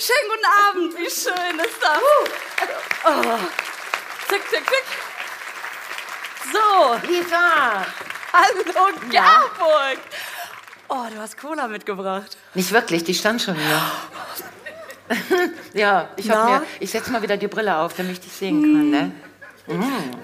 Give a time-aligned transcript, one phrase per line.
[0.00, 1.98] Schönen guten Abend, wie schön ist das?
[3.04, 3.36] Oh.
[4.28, 4.84] Tick, tick, tick.
[6.52, 7.84] So, Lisa!
[8.32, 9.98] hallo Gerburg.
[10.88, 12.36] Oh, du hast Cola mitgebracht.
[12.54, 13.82] Nicht wirklich, die stand schon hier.
[15.74, 16.44] ja, ich, hab Na?
[16.60, 19.10] mir, ich setze mal wieder die Brille auf, damit ich dich sehen kann, ne?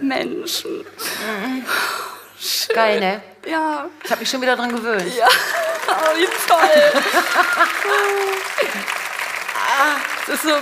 [0.00, 0.86] Menschen.
[2.72, 3.22] Geil, ne?
[3.44, 5.12] Ja, Ich habe mich schon wieder dran gewöhnt.
[5.16, 5.26] ja.
[5.86, 7.02] Oh, wie toll.
[9.80, 9.96] ah,
[10.28, 10.54] es ist so.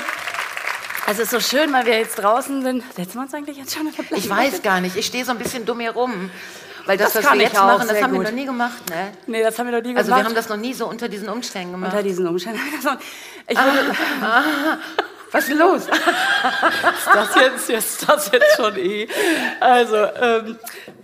[1.07, 2.85] Also es ist so schön, weil wir jetzt draußen sind.
[2.95, 5.65] Setzen wir uns eigentlich jetzt schon Ich weiß gar nicht, ich stehe so ein bisschen
[5.65, 6.31] dumm hier rum.
[6.87, 8.27] Weil das, Das was wir jetzt machen, das haben wir gut.
[8.27, 9.13] noch nie gemacht, ne?
[9.29, 10.21] Nee, das haben wir noch nie Also gemacht.
[10.21, 11.93] wir haben das noch nie so unter diesen Umständen gemacht.
[11.93, 12.59] unter diesen Umständen.
[13.49, 13.95] Ich würde,
[15.33, 15.87] Was ist los?
[17.15, 19.09] das jetzt, jetzt das jetzt schon eh.
[19.61, 20.59] Also, ähm,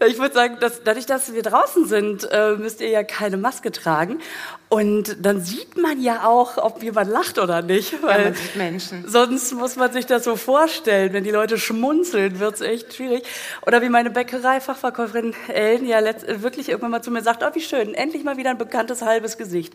[0.07, 3.73] ich würde sagen, dass, dadurch, dass wir draußen sind, äh, müsst ihr ja keine Maske
[3.73, 4.21] tragen.
[4.69, 8.03] Und dann sieht man ja auch, ob jemand lacht oder nicht.
[8.03, 9.09] Weil man sieht Menschen.
[9.09, 11.15] Sonst muss man sich das so vorstellen.
[11.15, 13.23] Wenn die Leute schmunzeln, wird's echt schwierig.
[13.67, 17.63] Oder wie meine Bäckerei-Fachverkäuferin Ellen ja letzt, wirklich irgendwann mal zu mir sagt, oh, wie
[17.63, 19.73] schön, endlich mal wieder ein bekanntes halbes Gesicht.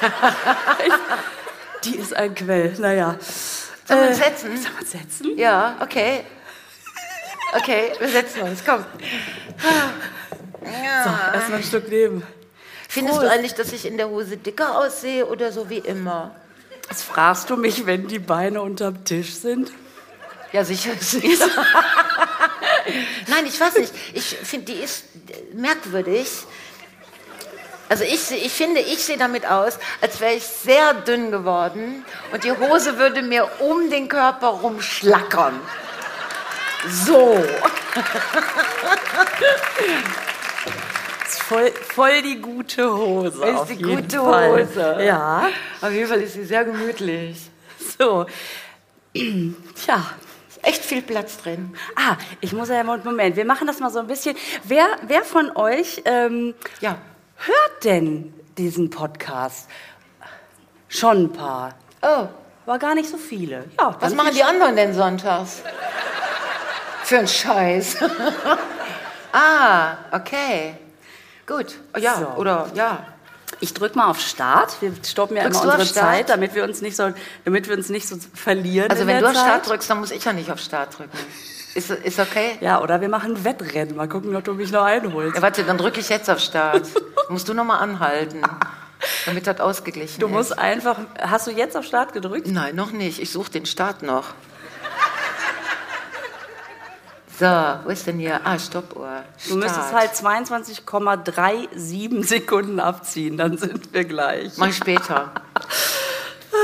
[0.86, 0.94] ich,
[1.84, 3.18] die ist ein Quell, naja.
[3.86, 4.56] Sollen wir Äh, uns setzen?
[4.56, 5.38] Sollen wir uns setzen?
[5.38, 6.24] Ja, okay.
[7.56, 8.84] Okay, wir setzen uns, komm.
[10.64, 12.22] Erstmal ein Stück nehmen.
[12.88, 13.30] Findest Prost.
[13.30, 16.34] du eigentlich, dass ich in der Hose dicker aussehe oder so wie immer?
[16.88, 19.72] Was fragst du mich, wenn die Beine unterm Tisch sind?
[20.52, 20.90] Ja, sicher.
[21.00, 21.48] sicher.
[23.26, 23.92] Nein, ich weiß nicht.
[24.14, 25.04] Ich finde, die ist
[25.54, 26.28] merkwürdig.
[27.94, 32.42] Also ich, ich finde, ich sehe damit aus, als wäre ich sehr dünn geworden und
[32.42, 35.60] die Hose würde mir um den Körper rumschlackern.
[36.88, 37.34] So.
[41.24, 43.44] ist voll, voll die gute Hose.
[43.44, 44.66] Ist die gute Fall.
[44.66, 44.96] Hose.
[44.98, 45.46] Ja,
[45.80, 47.48] Auf jeden Fall ist sie sehr gemütlich.
[47.96, 48.26] so.
[49.14, 50.04] Tja.
[50.62, 51.76] Echt viel Platz drin.
[51.94, 54.36] Ah, ich muss ja, Moment, wir machen das mal so ein bisschen.
[54.64, 56.98] Wer, wer von euch ähm, Ja.
[57.46, 59.68] Hört denn diesen Podcast?
[60.88, 61.74] Schon ein paar.
[62.02, 62.28] Oh,
[62.66, 63.64] War gar nicht so viele.
[63.78, 65.62] Ja, was machen die anderen denn sonntags?
[67.02, 67.96] Für einen Scheiß.
[69.32, 70.76] ah, okay.
[71.46, 71.78] Gut.
[71.98, 72.26] Ja, So.
[72.40, 73.06] oder ja.
[73.60, 74.80] Ich drück mal auf Start.
[74.80, 75.92] Wir stoppen ja Drückst immer unsere?
[75.92, 77.12] Zeit, damit wir uns nicht so,
[77.44, 78.90] damit wir uns nicht so verlieren.
[78.90, 79.44] Also wenn du auf Zeit.
[79.44, 81.16] Start drückst, dann muss ich ja nicht auf Start drücken.
[81.74, 82.56] Ist, ist okay?
[82.60, 83.96] Ja, oder wir machen ein Wettrennen.
[83.96, 85.34] Mal gucken, ob du mich noch einholst.
[85.36, 86.86] Ja, warte, dann drücke ich jetzt auf Start.
[87.28, 88.42] musst du noch mal anhalten,
[89.26, 90.32] damit das ausgeglichen Du ist.
[90.32, 90.98] musst einfach.
[91.20, 92.46] Hast du jetzt auf Start gedrückt?
[92.46, 93.20] Nein, noch nicht.
[93.20, 94.26] Ich suche den Start noch.
[97.36, 98.40] So, wo ist denn hier?
[98.44, 99.24] Ah, Stoppuhr.
[99.48, 104.52] Du müsstest halt 22,37 Sekunden abziehen, dann sind wir gleich.
[104.56, 105.32] Mach ich später.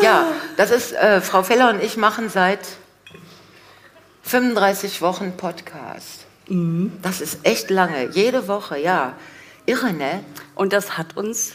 [0.01, 0.27] Ja,
[0.57, 2.61] das ist, äh, Frau Feller und ich machen seit
[4.31, 6.25] 35 Wochen Podcast.
[6.47, 6.93] Mhm.
[7.03, 8.11] Das ist echt lange.
[8.11, 9.15] Jede Woche, ja.
[9.67, 10.23] Irre, ne?
[10.55, 11.55] Und das hat uns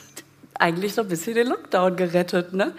[0.55, 2.73] eigentlich so ein bisschen den Lockdown gerettet, ne?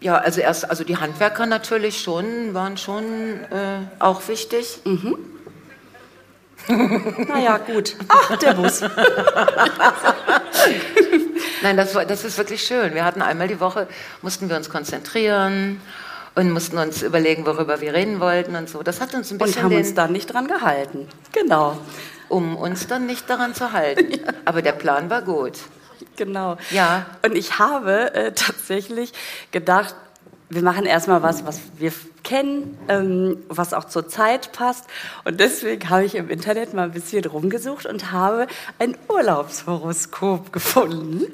[0.00, 3.02] Ja, also erst, also die Handwerker natürlich schon, waren schon
[3.50, 4.78] äh, auch wichtig.
[6.66, 7.94] Naja, gut.
[8.08, 8.80] Ach, der Bus.
[11.60, 12.94] Nein, das, war, das ist wirklich schön.
[12.94, 13.86] Wir hatten einmal die Woche,
[14.22, 15.78] mussten wir uns konzentrieren
[16.34, 18.82] und mussten uns überlegen, worüber wir reden wollten und so.
[18.82, 21.08] Das hat uns ein Und bisschen haben den, uns dann nicht dran gehalten.
[21.32, 21.78] Genau,
[22.28, 24.20] um uns dann nicht daran zu halten.
[24.44, 25.58] Aber der Plan war gut.
[26.16, 26.56] genau.
[26.70, 27.06] Ja.
[27.24, 29.12] Und ich habe äh, tatsächlich
[29.52, 29.94] gedacht,
[30.50, 34.84] wir machen erstmal was, was wir kennen, ähm, was auch zur Zeit passt.
[35.24, 38.46] Und deswegen habe ich im Internet mal ein bisschen rumgesucht und habe
[38.78, 41.26] ein Urlaubshoroskop gefunden.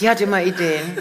[0.00, 0.98] Die hat immer Ideen.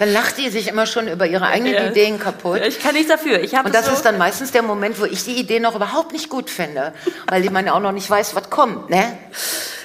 [0.00, 1.86] Dann lacht die sich immer schon über ihre eigenen Ja.
[1.90, 2.62] Ideen kaputt.
[2.66, 3.38] Ich kann nichts dafür.
[3.40, 6.12] Ich Und das so ist dann meistens der Moment, wo ich die Idee noch überhaupt
[6.12, 6.94] nicht gut finde,
[7.28, 8.88] weil man ja auch noch nicht weiß, was kommt.
[8.88, 9.18] Ne?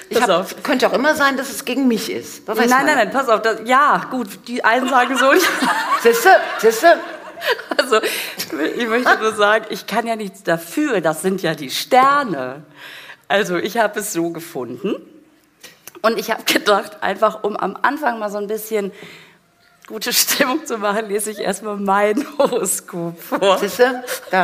[0.08, 0.64] Ich Pass hab, auf.
[0.64, 2.48] könnte auch immer sein, dass es gegen mich ist.
[2.48, 3.42] Nein, nein, nein, pass auf.
[3.42, 5.34] Das, ja, gut, die einen sagen so.
[6.02, 6.98] Siehste, siehste?
[7.76, 8.00] Also,
[8.78, 11.02] ich möchte nur sagen, ich kann ja nichts dafür.
[11.02, 12.64] Das sind ja die Sterne.
[13.28, 14.96] Also, ich habe es so gefunden.
[16.02, 18.94] Und ich habe gedacht, einfach um am Anfang mal so ein bisschen
[19.88, 23.58] gute Stimmung zu machen, lese ich erstmal mein Horoskop vor.
[23.60, 24.04] Siehste?
[24.32, 24.44] Da.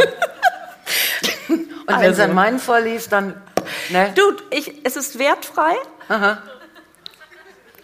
[1.49, 2.11] Und wenn Also.
[2.13, 3.41] sie dann meinen vorliest, dann.
[3.89, 4.11] Ne?
[4.15, 5.75] Du, ich, es ist wertfrei.
[6.09, 6.41] Aha.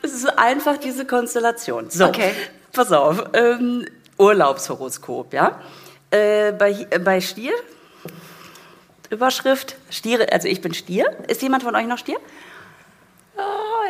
[0.01, 1.89] Es ist einfach diese Konstellation.
[1.89, 2.33] So, Okay.
[2.71, 3.23] pass auf.
[3.33, 3.85] Ähm,
[4.17, 5.59] Urlaubshoroskop, ja.
[6.11, 7.53] Äh, bei, äh, bei Stier,
[9.09, 11.15] Überschrift, Stiere, also ich bin Stier.
[11.27, 12.17] Ist jemand von euch noch Stier?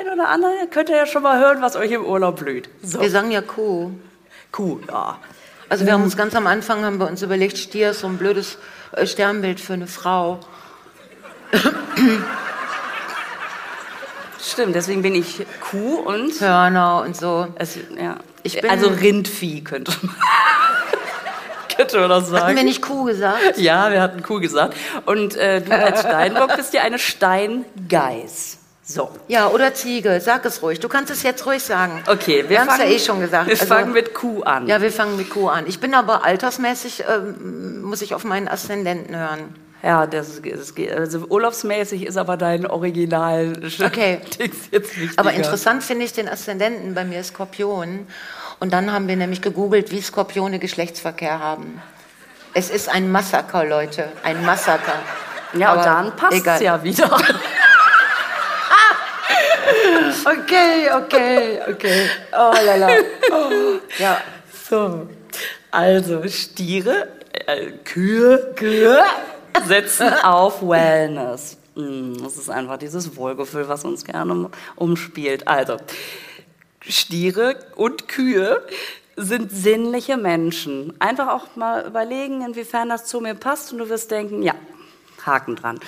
[0.07, 0.51] Ja, ein oder andere.
[0.71, 2.69] Könnt ihr ja schon mal hören, was euch im Urlaub blüht.
[2.83, 3.01] So.
[3.01, 3.91] Wir sagen ja Kuh.
[4.51, 5.17] Kuh, ja.
[5.69, 8.17] Also wir haben uns ganz am Anfang haben wir uns überlegt, Stier ist so ein
[8.17, 8.57] blödes
[8.93, 10.39] äh, Sternbild für eine Frau.
[14.41, 16.39] Stimmt, deswegen bin ich Kuh und.
[16.39, 17.47] Hörner und so.
[17.59, 18.15] Also, ja.
[18.43, 20.15] Ich bin- also Rindvieh könnte man.
[21.75, 22.43] könnte man das sagen.
[22.45, 23.57] Hatten wir nicht Kuh gesagt?
[23.57, 24.77] Ja, wir hatten Kuh gesagt.
[25.05, 28.56] Und äh, du als Steinbock bist ja eine Steingeiß.
[28.89, 29.09] So.
[29.27, 30.21] Ja, oder Ziege.
[30.21, 30.79] Sag es ruhig.
[30.79, 32.01] Du kannst es jetzt ruhig sagen.
[32.07, 33.47] Okay, wir, Wir haben es fangen, ja eh schon gesagt.
[33.47, 34.65] Wir Also- fangen mit Kuh an.
[34.67, 35.67] Ja, wir fangen mit Kuh an.
[35.67, 39.55] Ich bin aber altersmäßig, ähm, muss ich auf meinen Aszendenten hören.
[39.83, 43.53] Ja, das, das, geht- also urlaubsmäßig ist aber dein Original
[43.85, 44.21] Okay.
[44.39, 45.11] Jetzt wichtiger.
[45.17, 48.07] Aber interessant finde ich den Aszendenten bei mir Skorpion.
[48.61, 51.81] Und dann haben wir nämlich gegoogelt, wie Skorpione Geschlechtsverkehr haben.
[52.53, 54.07] Es ist ein Massaker, Leute.
[54.23, 54.93] Ein Massaker.
[55.53, 56.61] Ja, und Aber dann passt egal.
[56.63, 57.17] ja wieder.
[60.27, 62.09] Okay, okay, okay.
[62.33, 62.89] Oh lala.
[63.31, 64.19] Oh, ja.
[64.69, 65.07] So.
[65.71, 67.07] Also, Stiere,
[67.45, 69.03] äh, Kühe, Kühe
[69.65, 71.57] setzen auf Wellness.
[71.75, 75.47] Mm, Das ist einfach dieses Wohlgefühl, was uns gerne um- umspielt.
[75.47, 75.77] Also,
[76.81, 78.61] Stiere und Kühe
[79.15, 80.93] sind sinnliche Menschen.
[80.99, 84.53] Einfach auch mal überlegen, inwiefern das zu mir passt und du wirst denken, ja,
[85.25, 85.79] Haken dran.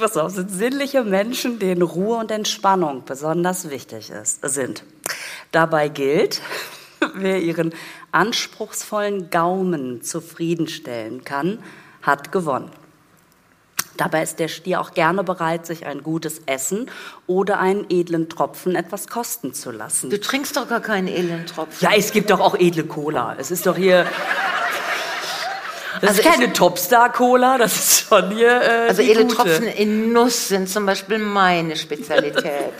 [0.00, 4.82] Pass auf, sind sinnliche Menschen, denen Ruhe und Entspannung besonders wichtig ist, sind.
[5.52, 6.40] Dabei gilt,
[7.14, 7.74] wer ihren
[8.10, 11.62] anspruchsvollen Gaumen zufriedenstellen kann,
[12.00, 12.70] hat gewonnen.
[13.98, 16.90] Dabei ist der Stier auch gerne bereit, sich ein gutes Essen
[17.26, 20.08] oder einen edlen Tropfen etwas kosten zu lassen.
[20.08, 21.76] Du trinkst doch gar keinen Elendtropfen.
[21.86, 23.36] Ja, es gibt doch auch edle Cola.
[23.38, 24.06] Es ist doch hier.
[26.00, 28.60] Das Also ist keine Topstar-Cola, das ist schon hier.
[28.62, 29.34] Äh, Also edle gute.
[29.36, 32.72] Tropfen in Nuss sind zum Beispiel meine Spezialität.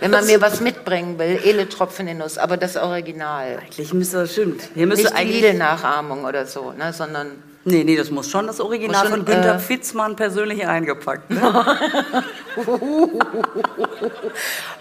[0.00, 3.58] Wenn man mir was mitbringen will, edle Tropfen in Nuss, aber das Original.
[3.62, 4.62] Eigentlich müsste das stimmt.
[4.74, 5.42] Hier müsste Nicht eigentlich.
[5.42, 9.54] Lidl-Nachahmung oder so, ne, sondern Nee, nee, das muss schon das Original schon, von Günter
[9.54, 11.30] äh, Fitzmann persönlich eingepackt.
[11.30, 11.40] Ne?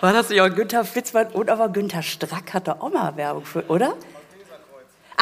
[0.02, 3.64] War das nicht auch Günter Fitzmann und aber Günter Strack hatte auch mal Werbung für,
[3.68, 3.94] oder?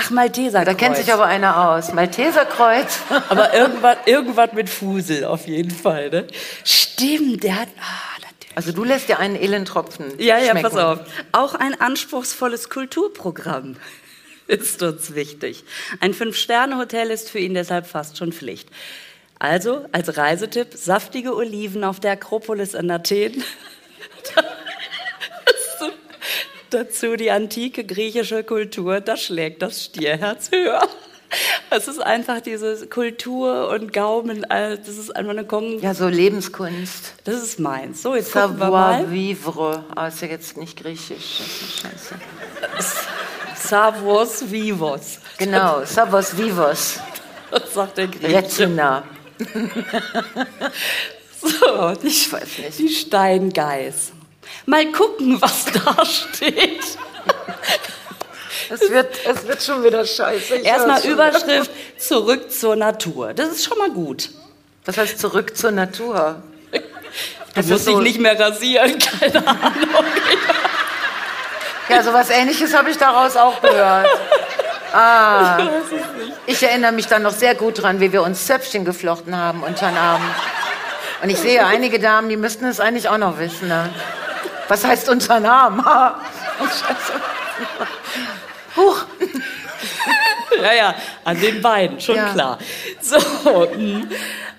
[0.02, 0.64] Ach, Malteser.
[0.66, 1.92] da kennt sich aber einer aus.
[1.94, 3.00] Malteserkreuz.
[3.30, 6.10] Aber irgendwas, irgendwas mit Fusel auf jeden Fall.
[6.10, 6.28] Ne?
[6.64, 7.68] Stimmt, der hat.
[7.80, 8.10] Ah.
[8.60, 10.70] Also du lässt dir einen Elendtropfen Ja, ja, schmecken.
[10.70, 11.00] pass auf.
[11.32, 13.78] Auch ein anspruchsvolles Kulturprogramm
[14.48, 15.64] ist uns wichtig.
[16.02, 18.68] Ein Fünf-Sterne-Hotel ist für ihn deshalb fast schon Pflicht.
[19.38, 23.44] Also, als Reisetipp, saftige Oliven auf der Akropolis in Athen.
[26.70, 30.82] Dazu- die antike griechische Kultur, da schlägt das Stierherz höher.
[31.70, 37.14] Es ist einfach diese Kultur und Gaumen, das ist einfach eine Kom Ja, so Lebenskunst.
[37.24, 38.02] Das ist meins.
[38.02, 39.84] So, jetzt Savoir vivre.
[39.96, 41.42] Ah, ist ja jetzt nicht griechisch.
[41.84, 42.16] Scheiße.
[43.56, 45.20] Savos vivos.
[45.38, 47.00] Genau, Savos vivos.
[47.52, 48.36] Das sagt der Grieche.
[48.36, 49.04] Retina.
[51.42, 52.80] So, die, Ich weiß nicht.
[52.80, 54.14] die Steingeiß.
[54.66, 56.06] Mal gucken, was da
[56.36, 56.82] steht.
[58.70, 60.58] Es wird, es wird schon wieder scheiße.
[60.58, 61.04] Ich Erstmal.
[61.04, 63.34] Überschrift zurück zur Natur.
[63.34, 64.30] Das ist schon mal gut.
[64.86, 66.42] Das heißt zurück zur Natur.
[66.72, 66.80] Du
[67.56, 70.06] Das musst ist dich so- nicht mehr rasieren, keine Ahnung.
[71.90, 74.08] Ja, so was ähnliches habe ich daraus auch gehört.
[74.94, 75.58] Ah.
[76.46, 79.88] Ich erinnere mich dann noch sehr gut dran, wie wir uns Zöpfchen geflochten haben unter
[79.88, 80.22] den Arm.
[81.24, 83.68] Und ich sehe einige Damen, die müssten es eigentlich auch noch wissen.
[83.68, 83.90] Ne?
[84.70, 85.10] Was heißt.
[86.62, 87.14] Oh, Scheiße.
[88.78, 89.06] Huch.
[90.62, 92.34] Ja, ja, an den beiden, schon Ja.
[92.34, 92.60] klar.
[93.02, 94.10] So, mm,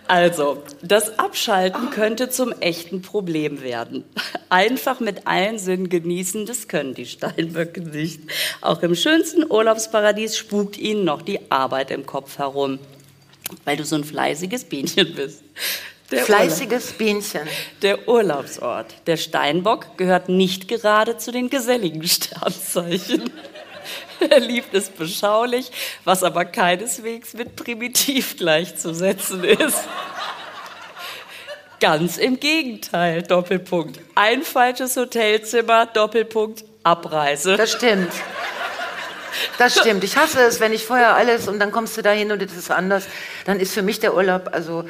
[0.08, 4.04] also, das Abschalten könnte zum echten Problem werden.
[4.48, 8.20] Einfach mit allen Sinnen genießen, das können die Steinböcke nicht.
[8.60, 12.78] Auch im schönsten Urlaubsparadies spukt ihnen noch die Arbeit im Kopf herum,
[13.64, 15.42] weil du so ein fleißiges Bienchen bist.
[16.10, 17.48] Der Fleißiges Bienchen.
[17.82, 23.30] der Urlaubsort, der Steinbock, gehört nicht gerade zu den geselligen Sternzeichen.
[24.28, 25.72] Er liebt es beschaulich,
[26.04, 29.84] was aber keineswegs mit primitiv gleichzusetzen ist.
[31.80, 33.98] Ganz im Gegenteil, Doppelpunkt.
[34.14, 37.56] Ein falsches Hotelzimmer, Doppelpunkt, Abreise.
[37.56, 38.12] Das stimmt.
[39.56, 40.04] Das stimmt.
[40.04, 42.54] Ich hasse es, wenn ich vorher alles und dann kommst du da hin und es
[42.54, 43.06] ist anders.
[43.46, 44.84] Dann ist für mich der Urlaub, also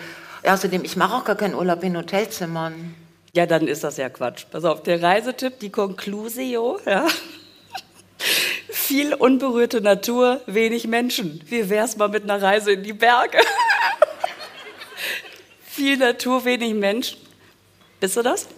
[0.44, 2.94] außerdem, ich mache auch gar keinen Urlaub in Hotelzimmern.
[3.32, 4.44] Ja, dann ist das ja Quatsch.
[4.50, 7.06] Pass auf, der Reisetipp, die Conclusio, ja.
[8.70, 11.40] Viel unberührte Natur, wenig Menschen.
[11.46, 13.38] Wie wär's mal mit einer Reise in die Berge?
[15.62, 17.18] Viel Natur, wenig Menschen.
[18.00, 18.48] Bist du das?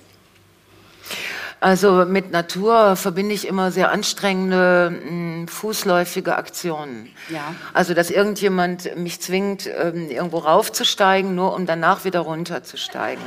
[1.62, 7.08] Also mit Natur verbinde ich immer sehr anstrengende mh, fußläufige Aktionen.
[7.28, 7.54] Ja.
[7.72, 13.22] Also dass irgendjemand mich zwingt, ähm, irgendwo raufzusteigen, nur um danach wieder runterzusteigen.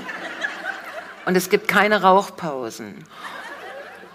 [1.25, 3.05] Und es gibt keine Rauchpausen.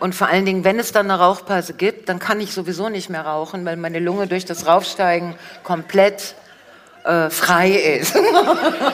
[0.00, 3.08] Und vor allen Dingen, wenn es dann eine Rauchpause gibt, dann kann ich sowieso nicht
[3.08, 5.34] mehr rauchen, weil meine Lunge durch das Raufsteigen
[5.64, 6.34] komplett
[7.04, 8.14] äh, frei ist.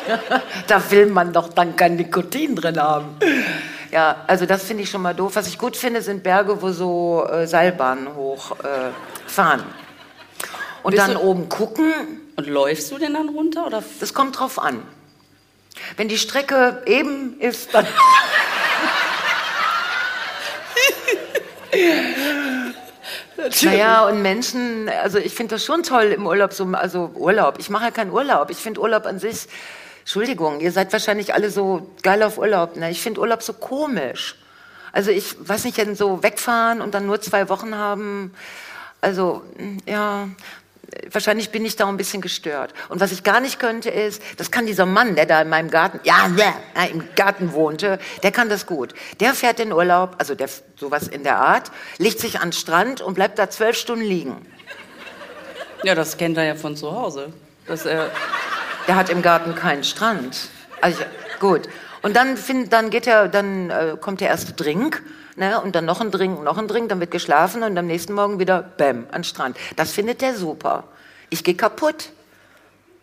[0.68, 3.16] da will man doch dann kein Nikotin drin haben.
[3.96, 5.36] Ja, also das finde ich schon mal doof.
[5.36, 8.90] Was ich gut finde, sind Berge, wo so äh, Seilbahnen hochfahren.
[8.90, 9.64] Äh, fahren.
[10.82, 11.94] und Bist dann oben gucken.
[12.36, 13.64] Und läufst du denn dann runter?
[13.64, 13.82] Oder?
[13.98, 14.82] Das kommt drauf an.
[15.96, 17.86] Wenn die Strecke eben ist, dann.
[23.62, 27.56] Naja, und Menschen, also ich finde das schon toll im Urlaub, so, also Urlaub.
[27.58, 28.50] Ich mache ja keinen Urlaub.
[28.50, 29.46] Ich finde Urlaub an sich,
[30.06, 32.76] Entschuldigung, ihr seid wahrscheinlich alle so geil auf Urlaub.
[32.76, 32.92] Ne?
[32.92, 34.36] Ich finde Urlaub so komisch.
[34.92, 38.32] Also ich weiß nicht, denn so wegfahren und dann nur zwei Wochen haben.
[39.00, 39.42] Also,
[39.84, 40.28] ja,
[41.10, 42.72] wahrscheinlich bin ich da ein bisschen gestört.
[42.88, 45.72] Und was ich gar nicht könnte ist, das kann dieser Mann, der da in meinem
[45.72, 48.94] Garten, ja, ja, ja, im Garten wohnte, der kann das gut.
[49.18, 53.00] Der fährt in Urlaub, also der, sowas in der Art, legt sich an den Strand
[53.00, 54.46] und bleibt da zwölf Stunden liegen.
[55.82, 57.32] Ja, das kennt er ja von zu Hause.
[57.66, 58.12] Dass er,
[58.86, 60.48] Der hat im Garten keinen Strand.
[60.80, 61.02] Also
[61.40, 61.68] gut.
[62.02, 65.02] Und dann, find, dann geht er, dann äh, kommt der erste Drink,
[65.36, 68.12] ne, und dann noch ein Drink, noch ein Drink, dann wird geschlafen und am nächsten
[68.12, 69.56] Morgen wieder Bäm an Strand.
[69.76, 70.84] Das findet der super.
[71.30, 72.10] Ich gehe kaputt.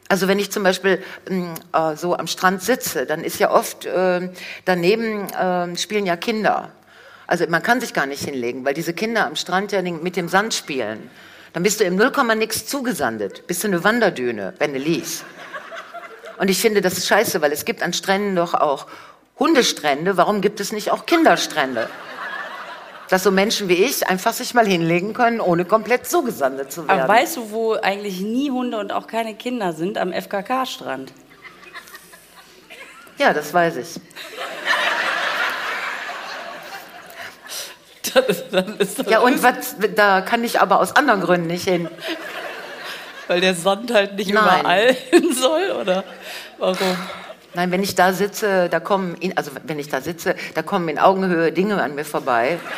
[0.09, 1.53] Also wenn ich zum Beispiel mh,
[1.91, 4.29] äh, so am Strand sitze, dann ist ja oft äh,
[4.65, 6.71] daneben äh, spielen ja Kinder.
[7.25, 10.27] Also man kann sich gar nicht hinlegen, weil diese Kinder am Strand ja mit dem
[10.27, 11.09] Sand spielen.
[11.53, 13.47] Dann bist du im Nullkomma nix zugesandet.
[13.47, 15.23] Bist du eine Wanderdüne, wenn du liest.
[16.43, 18.87] Und ich finde, das ist scheiße, weil es gibt an Stränden doch auch
[19.39, 20.17] Hundestrände.
[20.17, 21.89] Warum gibt es nicht auch Kinderstrände?
[23.07, 26.99] Dass so Menschen wie ich einfach sich mal hinlegen können, ohne komplett zugesandet zu werden.
[26.99, 29.97] aber weißt du, wo eigentlich nie Hunde und auch keine Kinder sind?
[29.97, 31.13] Am FKK-Strand.
[33.17, 33.87] ja, das weiß ich.
[39.07, 41.87] Ja, und was, da kann ich aber aus anderen Gründen nicht hin.
[43.27, 44.59] Weil der Sand halt nicht Nein.
[44.59, 46.03] überall hin soll, oder
[46.63, 46.97] warum?
[47.55, 50.89] Nein, wenn ich da sitze, da kommen, in, also wenn ich da sitze, da kommen
[50.89, 52.57] in Augenhöhe Dinge an mir vorbei.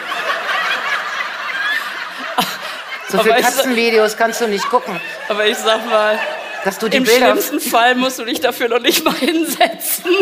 [3.07, 4.99] So Aber viele ich- Katzenvideos kannst du nicht gucken,
[5.29, 6.17] Aber ich sag mal,
[6.63, 7.27] dass du die im Bilder.
[7.27, 10.05] schlimmsten Fall musst du dich dafür noch nicht mal hinsetzen.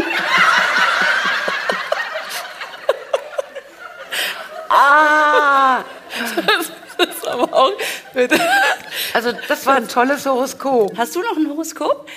[4.70, 5.84] Ah,
[6.98, 7.72] Das ist aber auch.
[9.14, 10.98] also das war ein tolles Horoskop.
[10.98, 12.08] Hast du noch ein Horoskop?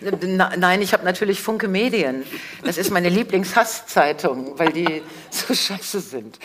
[0.00, 2.24] Nein, ich habe natürlich Funke Medien.
[2.64, 6.38] Das ist meine Lieblingshasszeitung, weil die so scheiße sind.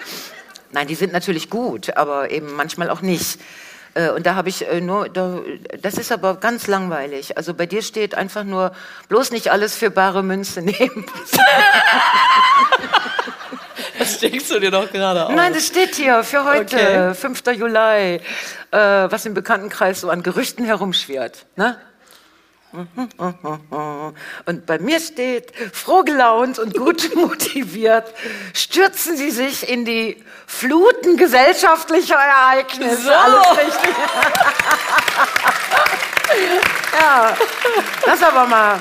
[0.72, 3.38] Nein, die sind natürlich gut, aber eben manchmal auch nicht.
[3.94, 5.38] Äh, Und da habe ich äh, nur, da,
[5.80, 7.36] das ist aber ganz langweilig.
[7.36, 8.72] Also bei dir steht einfach nur,
[9.08, 11.06] bloß nicht alles für bare Münze nehmen.
[13.98, 15.32] Das steckst du dir doch gerade auf.
[15.34, 17.14] Nein, das steht hier für heute, Okay.
[17.14, 17.42] 5.
[17.56, 18.20] Juli, äh,
[18.72, 21.46] was im Bekanntenkreis so an Gerüchten herumschwirrt.
[21.56, 21.78] Ne?
[24.46, 28.12] Und bei mir steht, froh gelaunt und gut motiviert,
[28.52, 33.02] stürzen Sie sich in die Fluten gesellschaftlicher Ereignisse.
[33.02, 33.10] So.
[33.10, 33.94] Alles richtig.
[37.00, 37.36] ja,
[38.04, 38.80] das aber mal.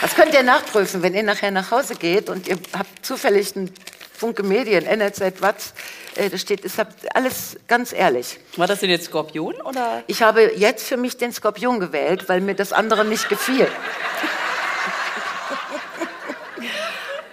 [0.00, 3.72] Das könnt ihr nachprüfen, wenn ihr nachher nach Hause geht und ihr habt zufällig einen
[4.22, 5.74] Funke Medien, NRZ, Watz,
[6.14, 6.76] äh, da steht, ist
[7.12, 8.38] alles ganz ehrlich.
[8.56, 10.04] War das denn jetzt Skorpion oder?
[10.06, 13.66] Ich habe jetzt für mich den Skorpion gewählt, weil mir das andere nicht gefiel.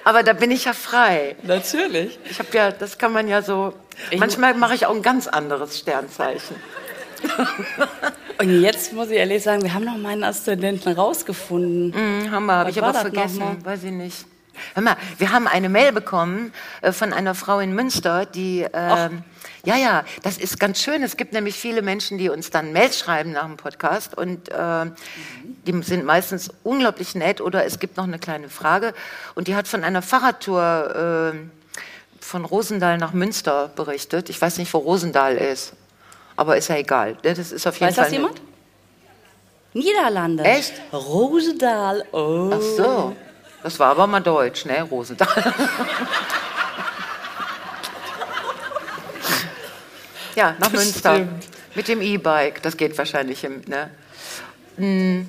[0.04, 1.36] Aber da bin ich ja frei.
[1.44, 2.18] Natürlich.
[2.28, 3.74] Ich habe ja, das kann man ja so.
[4.10, 6.56] Ich- manchmal mache ich auch ein ganz anderes Sternzeichen.
[8.40, 11.94] Und jetzt muss ich ehrlich sagen, wir haben noch meinen Aszendenten rausgefunden.
[11.94, 13.64] Hm, Hammer, habe Was ich aber vergessen.
[13.64, 14.26] Weiß ich nicht.
[14.74, 19.24] Hör mal, wir haben eine Mail bekommen äh, von einer Frau in Münster, die, ähm,
[19.66, 21.04] ja, ja, das ist ganz schön.
[21.04, 24.86] Es gibt nämlich viele Menschen, die uns dann Mails schreiben nach dem Podcast und äh,
[25.68, 28.94] die sind meistens unglaublich nett oder es gibt noch eine kleine Frage
[29.36, 31.38] und die hat von einer Fahrradtour äh,
[32.22, 34.30] von Rosendahl nach Münster berichtet.
[34.30, 35.74] Ich weiß nicht, wo Rosendahl ist,
[36.36, 37.18] aber ist ja egal.
[37.24, 38.42] Das ist auf jeden Weiß Fall das eine- jemand?
[39.74, 40.44] Niederlande.
[40.44, 40.74] Echt?
[40.92, 42.04] Rosendahl.
[42.12, 42.50] Oh.
[42.54, 43.16] Ach so.
[43.64, 44.82] Das war aber mal deutsch, ne?
[44.84, 45.54] Rosendahl.
[50.36, 51.16] ja, nach Das Münster.
[51.16, 51.46] stimmt.
[51.76, 52.62] Mit dem E-Bike.
[52.62, 53.90] Das geht wahrscheinlich im, ne?
[54.78, 55.28] Mm,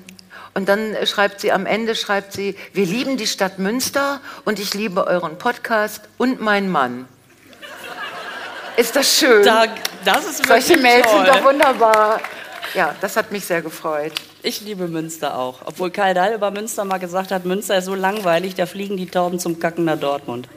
[0.53, 4.73] Und dann schreibt sie am Ende, schreibt sie, wir lieben die Stadt Münster und ich
[4.73, 7.07] liebe euren Podcast und meinen Mann.
[8.77, 9.43] Ist das schön?
[9.45, 9.65] Da,
[10.05, 11.25] das ist Solche Mails toll.
[11.25, 12.19] sind doch wunderbar.
[12.73, 14.13] Ja, das hat mich sehr gefreut.
[14.43, 15.59] Ich liebe Münster auch.
[15.65, 19.05] Obwohl Karl Dahl über Münster mal gesagt hat, Münster ist so langweilig, da fliegen die
[19.05, 20.47] Tauben zum Kacken nach Dortmund.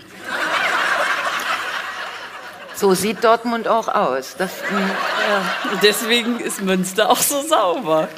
[2.75, 4.37] So sieht Dortmund auch aus.
[4.39, 8.09] Das, mh, Ja, deswegen ist Münster auch so sauber.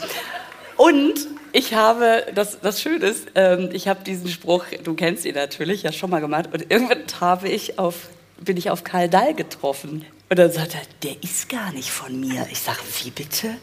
[0.77, 1.15] Und
[1.53, 5.83] ich habe, das, das Schöne ist, ähm, ich habe diesen Spruch, du kennst ihn natürlich,
[5.83, 7.95] ja schon mal gemacht, und irgendwann habe ich auf,
[8.39, 10.05] bin ich auf Karl Dahl getroffen.
[10.29, 12.47] Und dann sagt er, der ist gar nicht von mir.
[12.51, 13.55] Ich sage, wie bitte?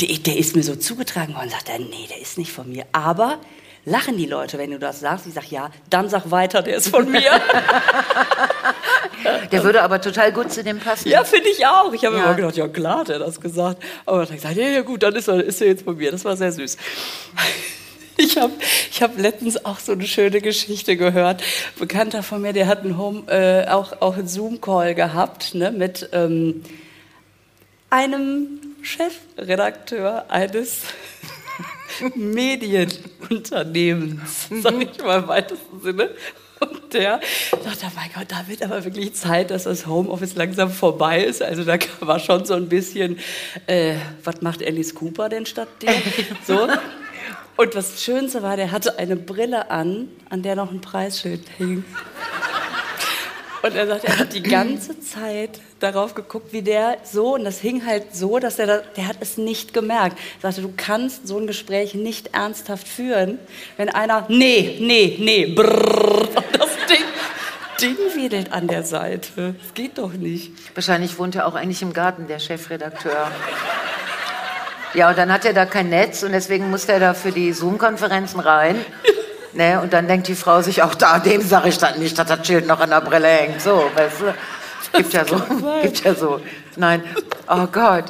[0.00, 1.50] Der, der ist mir so zugetragen worden.
[1.50, 2.84] Sagt er, nee, der ist nicht von mir.
[2.92, 3.38] Aber
[3.84, 5.26] lachen die Leute, wenn du das sagst?
[5.26, 7.32] Ich sage, ja, dann sag weiter, der ist von mir.
[9.50, 11.08] der würde aber total gut zu dem passen.
[11.08, 11.92] Ja, finde ich auch.
[11.92, 12.24] Ich habe Ja.
[12.26, 13.82] immer gedacht, ja klar hat er das gesagt.
[14.06, 15.92] Aber dann habe ich gesagt, ja, ja gut, dann ist er, ist er jetzt bei
[15.92, 16.12] mir.
[16.12, 16.76] Das war sehr süß.
[18.16, 18.52] Ich habe
[18.90, 21.42] ich hab letztens auch so eine schöne Geschichte gehört.
[21.42, 25.72] Ein Bekannter von mir, der hat einen Home, äh, auch, auch einen Zoom-Call gehabt ne,
[25.72, 26.62] mit ähm,
[27.90, 30.82] einem Chefredakteur eines
[32.14, 36.10] Medienunternehmens, sag ich mal im weitesten Sinne.
[36.60, 41.24] Und der dachte, mein Gott, da wird aber wirklich Zeit, dass das Homeoffice langsam vorbei
[41.24, 41.42] ist.
[41.42, 43.18] Also da war schon so ein bisschen,
[43.66, 45.90] äh, was macht Alice Cooper denn statt dir?
[46.46, 46.68] So.
[47.56, 51.84] Und das Schönste war, der hatte eine Brille an, an der noch ein Preisschild hing.
[53.62, 57.60] Und er sagt, er hat die ganze Zeit darauf geguckt, wie der so, und das
[57.60, 60.18] hing halt so, dass er, da, der hat es nicht gemerkt.
[60.42, 63.38] Er sagte, du kannst so ein Gespräch nicht ernsthaft führen,
[63.78, 67.04] wenn einer, nee, nee, nee, brrr, und das Ding,
[67.80, 69.54] Ding wedelt an der Seite.
[69.62, 70.52] Das geht doch nicht.
[70.74, 73.30] Wahrscheinlich wohnt er auch eigentlich im Garten, der Chefredakteur.
[74.94, 77.52] Ja, und dann hat er da kein Netz und deswegen muss er da für die
[77.52, 78.84] Zoom-Konferenzen rein.
[79.52, 82.26] Ne, und dann denkt die Frau sich, auch da, dem sage ich dann nicht, dass
[82.26, 83.60] das Schild noch an der Brille hängt.
[83.60, 84.34] So, weißt du?
[84.96, 85.40] Gibt ja so.
[85.82, 86.40] Gibt ja so.
[86.76, 87.04] Nein,
[87.48, 88.06] oh Gott.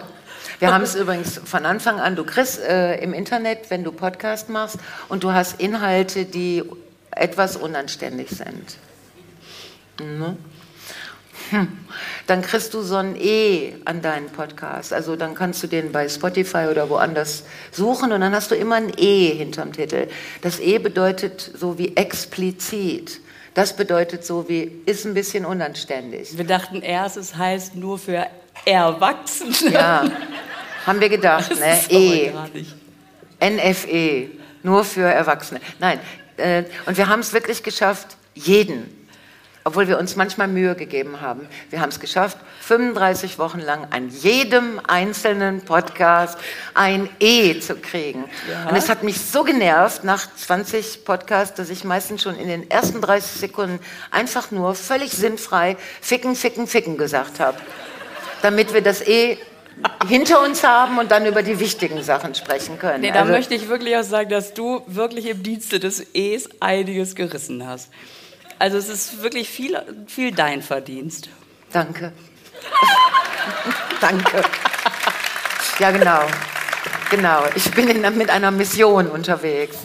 [0.59, 4.49] Wir haben es übrigens von Anfang an, du kriegst äh, im Internet, wenn du Podcast
[4.49, 6.63] machst und du hast Inhalte, die
[7.11, 8.79] etwas unanständig sind.
[10.01, 10.37] Ne?
[11.55, 11.69] Hm.
[12.27, 14.93] Dann kriegst du so ein E an deinen Podcast.
[14.93, 18.77] Also dann kannst du den bei Spotify oder woanders suchen und dann hast du immer
[18.77, 20.09] ein E hinterm Titel.
[20.43, 23.21] Das E bedeutet so wie explizit.
[23.55, 26.37] Das bedeutet so wie ist ein bisschen unanständig.
[26.37, 28.27] Wir dachten erst, es heißt nur für
[28.65, 29.73] Erwachsene.
[29.73, 30.11] Ja,
[30.87, 31.97] haben wir gedacht, Das ne?
[31.97, 32.33] E.
[33.41, 34.29] NFE,
[34.65, 35.61] nur für Erwachsene.
[35.79, 36.01] Nein,
[36.37, 39.04] äh, und wir haben es wirklich geschafft, jeden,
[39.65, 44.11] obwohl wir uns manchmal Mühe gegeben haben, wir haben es geschafft, 35 Wochen lang an
[44.11, 46.39] jedem einzelnen Podcast
[46.75, 48.25] ein E zu kriegen.
[48.69, 52.71] Und es hat mich so genervt nach 20 Podcasts, dass ich meistens schon in den
[52.71, 53.79] ersten 30 Sekunden
[54.11, 57.57] einfach nur völlig sinnfrei ficken, ficken, ficken gesagt habe,
[58.43, 59.39] damit wir das E
[60.07, 63.01] hinter uns haben und dann über die wichtigen Sachen sprechen können.
[63.01, 66.49] Nee, da Also- möchte ich wirklich auch sagen, dass du wirklich im Dienste des E's
[66.61, 67.89] einiges gerissen hast.
[68.59, 71.29] Also es ist wirklich viel, viel dein Verdienst.
[71.73, 72.13] Danke.
[74.01, 74.43] Danke.
[75.79, 76.21] Ja, genau.
[77.11, 77.45] Genau.
[77.55, 79.77] Ich bin in, mit einer Mission unterwegs.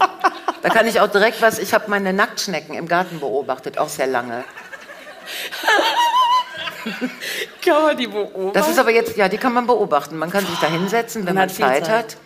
[0.61, 1.59] Da kann ich auch direkt was.
[1.59, 4.43] Ich habe meine Nacktschnecken im Garten beobachtet, auch sehr lange.
[7.65, 8.53] Kann man die beobachten?
[8.53, 10.17] Das ist aber jetzt, ja, die kann man beobachten.
[10.17, 11.95] Man kann sich da hinsetzen, wenn Man man Zeit, Zeit.
[11.95, 12.17] hat.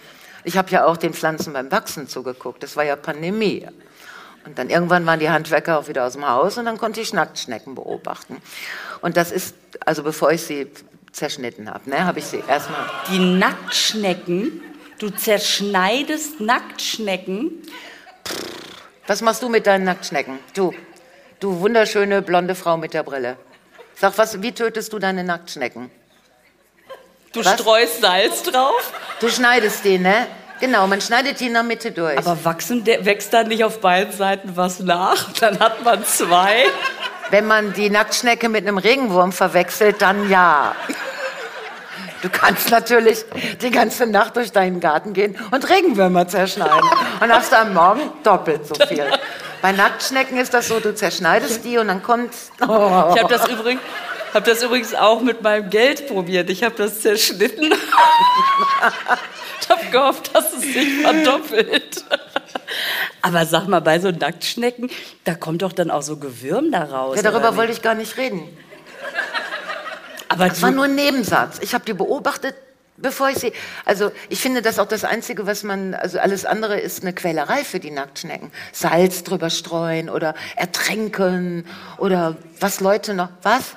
[0.44, 2.62] Ich habe ja auch den Pflanzen beim Wachsen zugeguckt.
[2.64, 3.68] Das war ja Pandemie.
[4.46, 7.14] Und dann irgendwann waren die Handwerker auch wieder aus dem Haus und dann konnte ich
[7.14, 8.42] Nacktschnecken beobachten.
[9.02, 10.68] Und das ist, also bevor ich sie
[11.12, 12.86] zerschnitten habe, ne, habe ich sie erstmal.
[13.10, 14.62] die Nacktschnecken.
[15.00, 17.62] Du zerschneidest Nacktschnecken.
[19.08, 20.40] Was machst du mit deinen Nacktschnecken?
[20.54, 20.74] Du,
[21.40, 23.38] du wunderschöne blonde Frau mit der Brille.
[23.96, 25.92] Sag, was, wie tötest du deine Nacktschnecken?
[27.34, 27.60] Du Was?
[27.60, 28.94] streust Salz drauf.
[29.20, 30.28] Du schneidest die, ne?
[30.64, 32.18] Genau, man schneidet die in der Mitte durch.
[32.18, 35.34] Aber wachsen, wächst dann nicht auf beiden Seiten was nach?
[35.42, 36.64] Dann hat man zwei.
[37.32, 40.74] Wenn man die Nacktschnecke mit einem Regenwurm verwechselt, dann ja.
[42.22, 43.26] Du kannst natürlich
[43.62, 46.90] die ganze Nacht durch deinen Garten gehen und Regenwürmer zerschneiden.
[47.20, 49.04] Und hast am Morgen doppelt so viel.
[49.62, 52.34] Bei Nacktschnecken ist das so, du zerschneidest die und dann kommt...
[52.62, 53.12] Oh.
[53.14, 53.82] Ich habe das, übrigens,
[54.34, 56.50] hab das übrigens auch mit meinem Geld probiert.
[56.50, 57.74] Ich habe das zerschnitten.
[59.62, 62.04] Ich habe gehofft, dass es sich verdoppelt.
[63.22, 64.90] Aber sag mal, bei so Nacktschnecken,
[65.24, 67.16] da kommt doch dann auch so Gewürm da raus.
[67.16, 68.46] Ja, darüber wollte ich gar nicht reden.
[70.28, 71.60] Aber Das war nur ein Nebensatz.
[71.62, 72.56] Ich habe die beobachtet,
[72.96, 73.52] Bevor ich sie,
[73.86, 77.64] also ich finde das auch das Einzige, was man, also alles andere ist eine Quälerei
[77.64, 78.52] für die Nacktschnecken.
[78.72, 81.66] Salz drüber streuen oder ertränken
[81.98, 83.76] oder was Leute noch, was?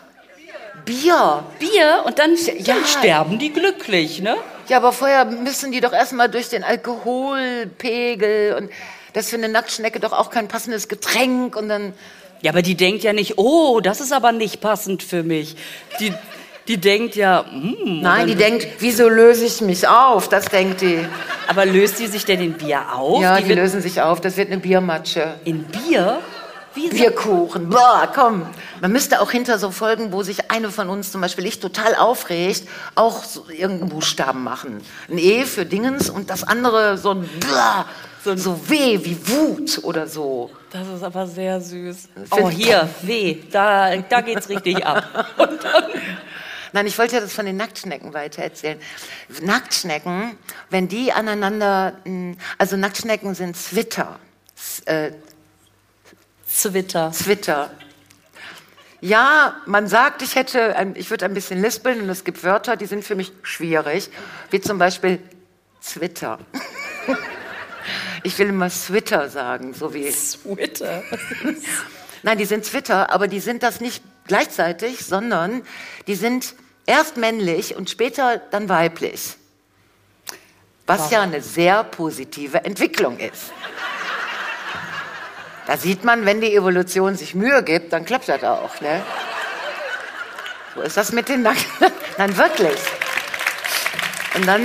[0.87, 1.45] Bier.
[1.59, 2.75] Bier und dann, ja.
[2.75, 4.37] dann sterben die glücklich, ne?
[4.69, 8.71] Ja, aber vorher müssen die doch erstmal durch den Alkoholpegel und
[9.13, 11.93] das für eine Nacktschnecke doch auch kein passendes Getränk und dann.
[12.43, 15.57] Ja, aber die denkt ja nicht, oh, das ist aber nicht passend für mich.
[16.01, 16.13] Die,
[16.69, 20.29] die denkt ja, mm, Nein, die denkt, wieso löse ich mich auf?
[20.29, 20.99] Das denkt die.
[21.49, 23.23] Aber löst die sich denn in Bier auf?
[23.23, 24.21] Ja, die, die lösen sich auf.
[24.21, 25.35] Das wird eine Biermatsche.
[25.45, 26.21] In Bier?
[26.77, 27.71] Wie Bierkuchen.
[27.71, 28.47] Boah, komm.
[28.83, 31.95] Man müsste auch hinter so Folgen, wo sich eine von uns, zum Beispiel ich, total
[31.95, 34.83] aufregt, auch so irgendeinen Buchstaben machen.
[35.09, 37.87] Ein E für Dingens und das andere so ein Blah,
[38.23, 40.51] so, so W wie Wut oder so.
[40.71, 42.09] Das ist aber sehr süß.
[42.31, 45.05] Oh, hier, W, da, da geht's richtig ab.
[45.39, 45.85] Und dann
[46.73, 48.79] Nein, ich wollte ja das von den Nacktschnecken weitererzählen.
[49.41, 50.37] Nacktschnecken,
[50.69, 51.95] wenn die aneinander,
[52.59, 54.19] also Nacktschnecken sind Zwitter.
[56.57, 57.13] Zwitter.
[57.13, 57.71] Zwitter.
[59.01, 62.77] Ja, man sagt, ich hätte, ein, ich würde ein bisschen lispeln und es gibt Wörter,
[62.77, 64.11] die sind für mich schwierig,
[64.51, 65.19] wie zum Beispiel
[65.81, 66.39] Zwitter.
[68.23, 70.11] Ich will immer Twitter sagen, so wie.
[70.11, 71.05] Twitter.
[72.25, 75.63] Nein, die sind Twitter, aber die sind das nicht gleichzeitig, sondern
[76.09, 79.37] die sind Erst männlich und später dann weiblich.
[80.87, 81.11] Was wow.
[81.11, 83.53] ja eine sehr positive Entwicklung ist.
[85.67, 88.81] Da sieht man, wenn die Evolution sich Mühe gibt, dann klappt das auch.
[88.81, 89.03] Ne?
[90.75, 91.65] Wo ist das mit den Nacken?
[92.19, 92.79] Nein, wirklich.
[94.35, 94.65] Und dann,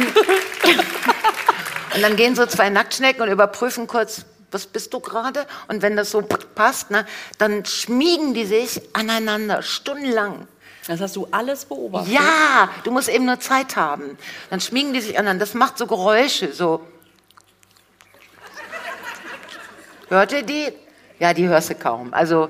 [1.95, 5.47] und dann gehen so zwei Nacktschnecken und überprüfen kurz, was bist du gerade?
[5.69, 7.05] Und wenn das so passt, ne,
[7.37, 10.47] dann schmiegen die sich aneinander stundenlang.
[10.87, 12.13] Das hast du alles beobachtet?
[12.13, 14.17] Ja, du musst eben nur Zeit haben.
[14.49, 16.85] Dann schmiegen die sich an, das macht so Geräusche, so.
[20.09, 20.73] Hört ihr die?
[21.21, 22.12] Ja, die hörst du kaum.
[22.15, 22.49] Also,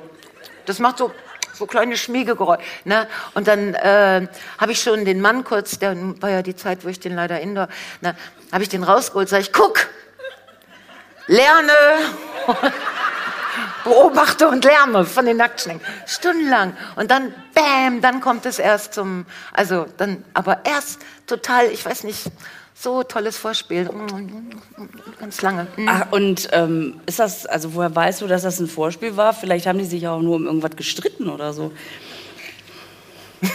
[0.65, 1.11] das macht so,
[1.51, 2.63] so kleine Schmiegegeräusche.
[2.85, 3.05] Ne?
[3.33, 4.25] Und dann äh,
[4.57, 7.41] habe ich schon den Mann kurz, der war ja die Zeit, wo ich den leider
[7.41, 7.67] indoor,
[7.99, 8.15] ne,
[8.49, 9.89] habe ich den rausgeholt, sage ich, guck,
[11.27, 11.73] lerne.
[13.83, 15.81] beobachte und lerne von den Nacktschnecken.
[16.05, 16.77] Stundenlang.
[16.95, 22.05] Und dann, bam, dann kommt es erst zum, also dann, aber erst total, ich weiß
[22.05, 22.31] nicht,
[22.81, 23.87] so tolles Vorspiel.
[25.19, 25.67] Ganz lange.
[25.77, 25.87] Mhm.
[25.87, 29.33] Ach, und ähm, ist das, also woher weißt du, dass das ein Vorspiel war?
[29.33, 31.71] Vielleicht haben die sich auch nur um irgendwas gestritten oder so.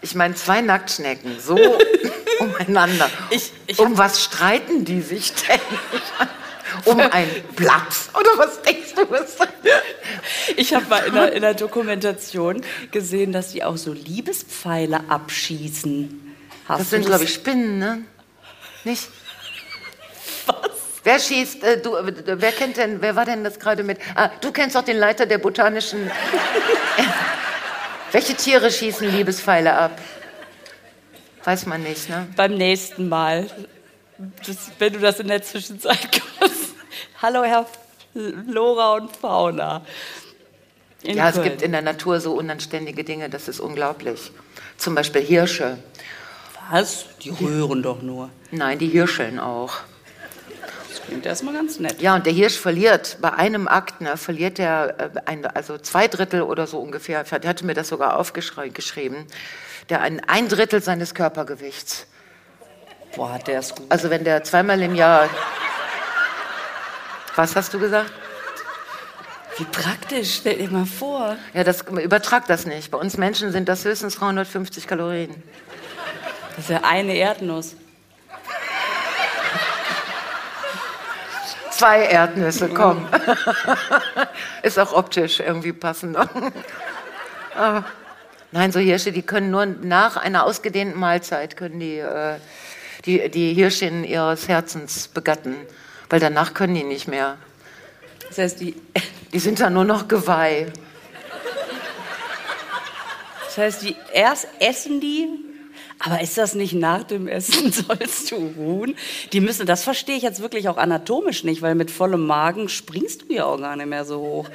[0.00, 1.58] Ich meine, zwei Nacktschnecken, so
[2.38, 3.10] umeinander.
[3.30, 5.60] Ich, ich um was streiten die sich denn?
[6.84, 7.94] um ein Blatt.
[8.14, 9.10] Oder was denkst du?
[9.10, 9.36] Was?
[10.56, 16.27] Ich habe mal in der, in der, Dokumentation gesehen, dass die auch so Liebespfeile abschießen.
[16.68, 18.02] Hast das sind, glaube ich, Spinnen, ne?
[18.84, 19.08] Nicht?
[20.46, 20.56] Was?
[21.02, 23.98] Wer schießt, äh, du, wer kennt denn, wer war denn das gerade mit?
[24.14, 26.10] Ah, du kennst doch den Leiter der botanischen.
[28.12, 29.98] Welche Tiere schießen Liebespfeile ab?
[31.44, 32.26] Weiß man nicht, ne?
[32.36, 33.46] Beim nächsten Mal.
[34.46, 36.74] Das, wenn du das in der Zwischenzeit kannst.
[37.22, 37.66] Hallo, Herr
[38.12, 39.86] Flora und Fauna.
[41.02, 41.34] ja, Köln.
[41.34, 44.30] es gibt in der Natur so unanständige Dinge, das ist unglaublich.
[44.76, 45.78] Zum Beispiel Hirsche.
[46.70, 47.06] Was?
[47.22, 48.30] Die rühren doch nur.
[48.50, 49.78] Nein, die Hirscheln auch.
[50.88, 52.00] Das klingt erstmal ganz nett.
[52.00, 56.08] Ja, und der Hirsch verliert bei einem Akt, ne, verliert er äh, ein, also zwei
[56.08, 59.26] Drittel oder so ungefähr, der hatte mir das sogar aufgeschrieben,
[59.88, 62.06] der ein, ein Drittel seines Körpergewichts.
[63.16, 63.86] Boah, der ist gut.
[63.88, 65.28] Also wenn der zweimal im Jahr
[67.38, 68.10] was hast du gesagt?
[69.58, 71.36] Wie praktisch, stell dir mal vor.
[71.54, 72.90] Ja, das, übertrag das nicht.
[72.90, 75.40] Bei uns Menschen sind das höchstens 350 Kalorien.
[76.58, 77.76] Das ist ja eine Erdnuss.
[81.70, 83.08] Zwei Erdnüsse, komm.
[84.64, 86.16] ist auch optisch irgendwie passend.
[87.54, 87.84] Aber
[88.50, 92.34] nein, so Hirsche, die können nur nach einer ausgedehnten Mahlzeit, können die, äh,
[93.04, 95.54] die, die Hirschin ihres Herzens begatten
[96.10, 97.36] weil danach können die nicht mehr.
[98.28, 98.74] Das heißt, die,
[99.32, 100.66] die sind dann nur noch Geweih.
[103.44, 105.28] Das heißt, die erst essen die,
[105.98, 108.96] aber ist das nicht nach dem Essen sollst du ruhen?
[109.32, 113.22] Die müssen, das verstehe ich jetzt wirklich auch anatomisch nicht, weil mit vollem Magen springst
[113.22, 114.48] du ja auch gar nicht mehr so hoch.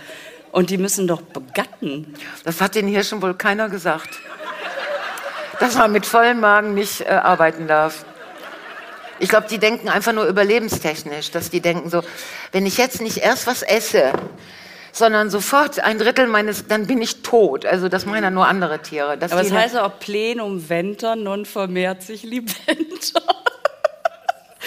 [0.52, 2.14] Und die müssen doch begatten.
[2.44, 4.10] Das hat den Hirschen wohl keiner gesagt.
[5.60, 8.06] Dass man mit vollem Magen nicht äh, arbeiten darf.
[9.20, 12.04] Ich glaube, die denken einfach nur überlebenstechnisch, dass die denken so,
[12.52, 14.12] wenn ich jetzt nicht erst was esse,
[14.94, 17.66] sondern sofort ein Drittel meines, dann bin ich tot.
[17.66, 19.18] Also das meinen ja nur andere Tiere.
[19.18, 23.22] Dass Aber das heißt auch plenum venter, non vermehrt sich libenter.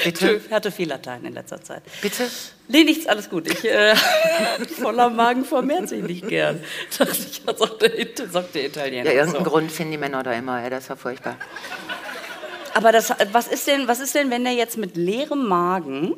[0.04, 0.40] Bitte?
[0.40, 1.82] Tschö, hatte viel Latein in letzter Zeit.
[2.02, 2.28] Bitte?
[2.68, 3.50] Nee, nichts, alles gut.
[3.50, 3.94] Ich, äh,
[4.80, 6.62] voller Magen vermehrt sich nicht gern.
[6.98, 9.04] Dachte ich, ja, sagt der, sagt der Italiener.
[9.06, 9.50] Ja, irgendeinen So.
[9.50, 10.60] Grund finden die Männer da immer.
[10.62, 11.36] Ja, das war furchtbar.
[12.74, 16.14] Aber das, was, ist denn, was ist denn, wenn er jetzt mit leerem Magen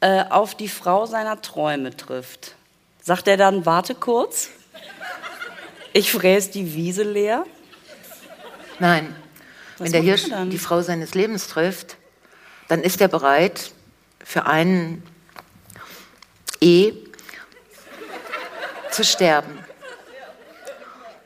[0.00, 2.55] äh, auf die Frau seiner Träume trifft?
[3.06, 4.48] Sagt er dann, warte kurz,
[5.92, 7.46] ich fräse die Wiese leer?
[8.80, 9.14] Nein.
[9.78, 11.98] Was Wenn der Hirsch die Frau seines Lebens trifft,
[12.66, 13.70] dann ist er bereit
[14.24, 15.04] für einen
[16.60, 16.94] E
[18.90, 19.56] zu sterben.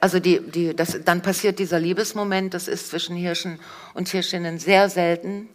[0.01, 3.59] Also die, die, das, dann passiert dieser Liebesmoment, das ist zwischen Hirschen
[3.95, 5.49] und Hirschinnen sehr selten,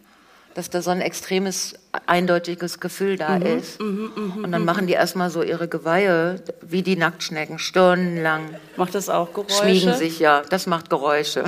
[0.56, 1.74] dass da so ein extremes,
[2.06, 3.78] eindeutiges Gefühl da Mhm, ist.
[3.78, 8.48] und dann machen die erstmal so ihre Geweihe, wie die Nacktschnecken, stundenlang.
[8.76, 9.54] Macht das auch Geräusche?
[9.62, 11.44] Schmiegen sich, ja, das macht Geräusche.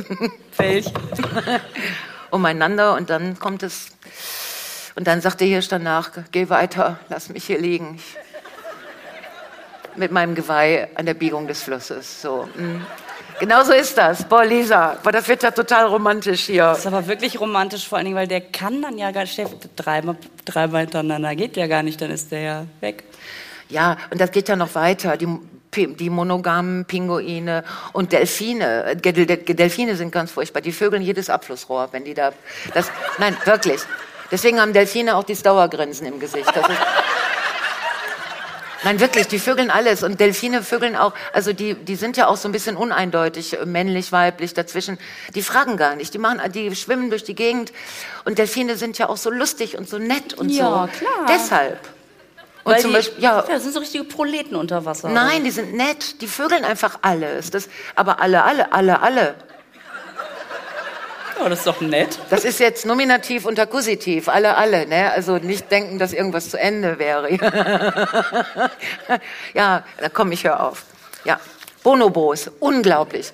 [0.58, 0.92] Welch?
[2.30, 3.86] umeinander und dann kommt es
[4.94, 7.94] und dann sagt der Hirsch danach, geh weiter, lass mich hier liegen.
[7.96, 8.16] Ich,
[9.96, 12.20] mit meinem Geweih an der Biegung des Flusses.
[12.20, 12.46] So.
[12.56, 12.84] mm.
[13.40, 14.24] Genau so ist das.
[14.24, 16.64] Boah, Lisa, boah, das wird ja total romantisch hier.
[16.64, 19.40] Das ist aber wirklich romantisch, vor allen Dingen, weil der kann dann ja gar nicht,
[19.76, 23.04] dreimal, dreimal hintereinander geht ja gar nicht, dann ist der ja weg.
[23.68, 25.16] Ja, und das geht ja noch weiter.
[25.16, 25.28] Die,
[25.76, 28.96] die monogamen Pinguine und Delfine.
[28.96, 30.60] Del- Del- Delfine sind ganz furchtbar.
[30.62, 32.32] Die vögeln jedes Abflussrohr, wenn die da.
[32.74, 33.80] Das, nein, wirklich.
[34.30, 36.48] Deswegen haben Delfine auch dieses Dauergrinsen im Gesicht.
[36.48, 36.78] Das ist,
[38.84, 40.02] Nein, wirklich, die vögeln alles.
[40.02, 43.66] Und Delfine vögeln auch, also die, die sind ja auch so ein bisschen uneindeutig, äh,
[43.66, 44.98] männlich, weiblich, dazwischen.
[45.34, 46.14] Die fragen gar nicht.
[46.14, 47.72] Die machen, die schwimmen durch die Gegend.
[48.24, 50.98] Und Delfine sind ja auch so lustig und so nett und Ja, so.
[50.98, 51.26] klar.
[51.28, 51.78] Deshalb.
[52.64, 55.08] Und Weil zum die, Beispiel, ja, das sind so richtige Proleten unter Wasser.
[55.08, 56.20] Nein, die sind nett.
[56.20, 57.50] Die vögeln einfach alles.
[57.50, 59.34] Das, aber alle, alle, alle, alle.
[61.40, 62.18] Oh, das ist doch nett.
[62.30, 64.28] Das ist jetzt Nominativ und Akkusativ.
[64.28, 64.86] Alle, alle.
[64.86, 65.12] Ne?
[65.12, 67.30] Also nicht denken, dass irgendwas zu Ende wäre.
[69.54, 70.84] ja, da komme ich hör auf.
[71.24, 71.38] Ja,
[71.82, 73.32] Bonobos, unglaublich.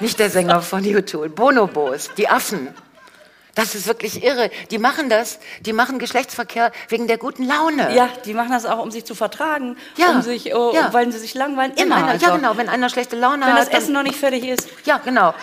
[0.00, 1.34] Nicht der Sänger von YouTube.
[1.34, 2.68] Bonobos, die Affen.
[3.56, 4.50] Das ist wirklich irre.
[4.70, 7.92] Die machen das, die machen Geschlechtsverkehr wegen der guten Laune.
[7.92, 10.92] Ja, die machen das auch, um sich zu vertragen, Ja, um sich, oh, ja.
[10.92, 11.72] weil sie sich langweilen.
[11.74, 11.96] Immer.
[11.96, 12.26] einer, also.
[12.26, 13.66] ja, genau, wenn einer schlechte Laune Wenn hat.
[13.66, 14.68] das Essen noch nicht fertig ist.
[14.84, 15.34] Ja, genau.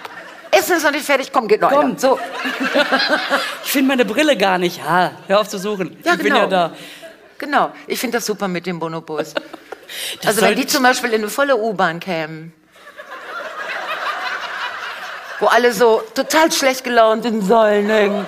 [0.58, 1.86] Essen ist noch nicht fertig, komm, geht noch Komm.
[1.86, 2.00] einer.
[2.00, 2.20] So,
[3.64, 4.84] Ich finde meine Brille gar nicht.
[4.84, 5.98] Ha, hör auf zu suchen.
[6.04, 6.40] Ja, ich bin genau.
[6.42, 6.72] ja da.
[7.38, 7.72] genau.
[7.88, 9.34] Ich finde das super mit den Bonobos.
[10.18, 12.52] Das Also wenn die zum Beispiel in eine volle U-Bahn kämen,
[15.40, 18.26] wo alle so total schlecht gelaunt in Säulen hängen,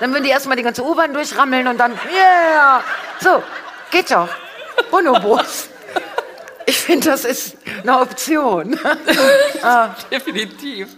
[0.00, 2.82] dann würden die erstmal die ganze U-Bahn durchrammeln und dann, yeah,
[3.20, 3.44] so,
[3.92, 4.28] geht doch.
[4.90, 5.68] Bonobos.
[6.66, 8.78] Ich finde, das ist eine Option.
[10.10, 10.88] Definitiv.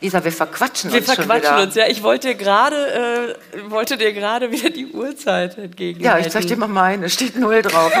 [0.00, 1.86] Lisa, wir verquatschen Wir uns schon verquatschen uns, ja.
[1.86, 6.02] Ich wollte dir gerade, äh, wollte dir gerade wieder die Uhrzeit entgegen.
[6.02, 7.90] Ja, ich zeig dir mal meine, steht null drauf.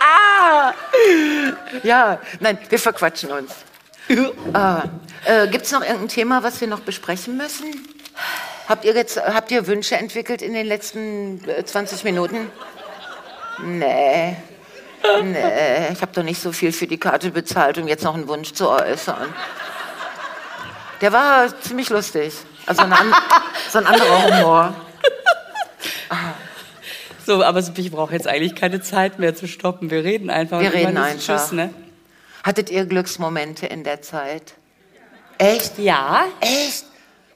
[0.00, 0.72] ah!
[1.82, 3.52] Ja, nein, wir verquatschen uns.
[4.52, 4.84] Ah,
[5.24, 7.66] äh, Gibt es noch irgendein Thema, was wir noch besprechen müssen?
[8.68, 12.50] Habt ihr, jetzt, habt ihr Wünsche entwickelt in den letzten äh, 20 Minuten?
[13.64, 14.36] Nee.
[15.22, 18.28] Nee, ich habe doch nicht so viel für die Karte bezahlt, um jetzt noch einen
[18.28, 19.32] Wunsch zu äußern.
[21.00, 22.34] Der war ziemlich lustig.
[22.66, 23.14] Also ein, an,
[23.70, 24.74] so ein anderer Humor.
[27.24, 29.90] So, aber ich brauche jetzt eigentlich keine Zeit mehr zu stoppen.
[29.90, 30.60] Wir reden einfach.
[30.60, 31.38] Wir reden einfach.
[31.38, 31.72] Tschüss, ne?
[32.42, 34.54] Hattet ihr Glücksmomente in der Zeit?
[35.38, 35.78] Echt?
[35.78, 36.24] Ja.
[36.40, 36.86] Echt?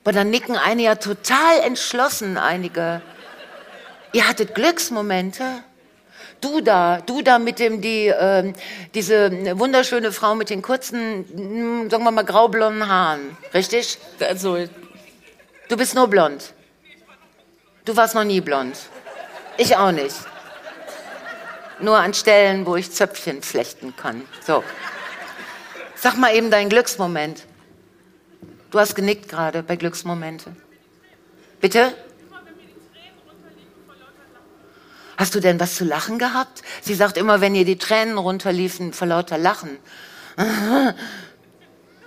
[0.03, 3.03] Aber dann nicken einige ja total entschlossen, einige.
[4.13, 5.45] Ihr hattet Glücksmomente?
[6.43, 8.53] Du da, du da mit dem, die, ähm,
[8.95, 13.99] diese wunderschöne Frau mit den kurzen, mm, sagen wir mal, graublonden Haaren, richtig?
[14.21, 14.59] Also,
[15.73, 16.53] Du bist nur blond.
[17.87, 18.77] Du warst noch nie blond.
[19.57, 20.15] Ich auch nicht.
[21.81, 24.21] Nur an Stellen, wo ich Zöpfchen flechten kann.
[24.47, 24.63] So.
[25.95, 27.45] Sag mal eben deinen Glücksmoment.
[28.71, 30.55] Du hast genickt gerade bei Glücksmomente.
[31.63, 31.95] Bitte?
[35.17, 36.63] Hast du denn was zu lachen gehabt?
[36.81, 39.77] Sie sagt immer, wenn ihr die Tränen runterliefen, vor lauter Lachen.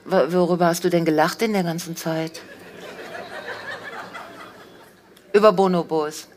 [0.05, 2.41] Worüber hast du denn gelacht in der ganzen Zeit?
[5.33, 6.27] Über Bonobos.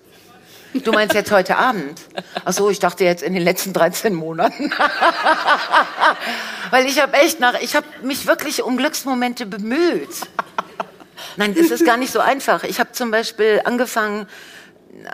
[0.74, 2.00] Du meinst jetzt heute Abend?
[2.44, 4.70] Ach so, ich dachte jetzt in den letzten 13 Monaten.
[6.70, 10.10] Weil ich habe echt nach, ich habe mich wirklich um Glücksmomente bemüht.
[11.36, 12.64] Nein, das ist gar nicht so einfach.
[12.64, 14.26] Ich habe zum Beispiel angefangen,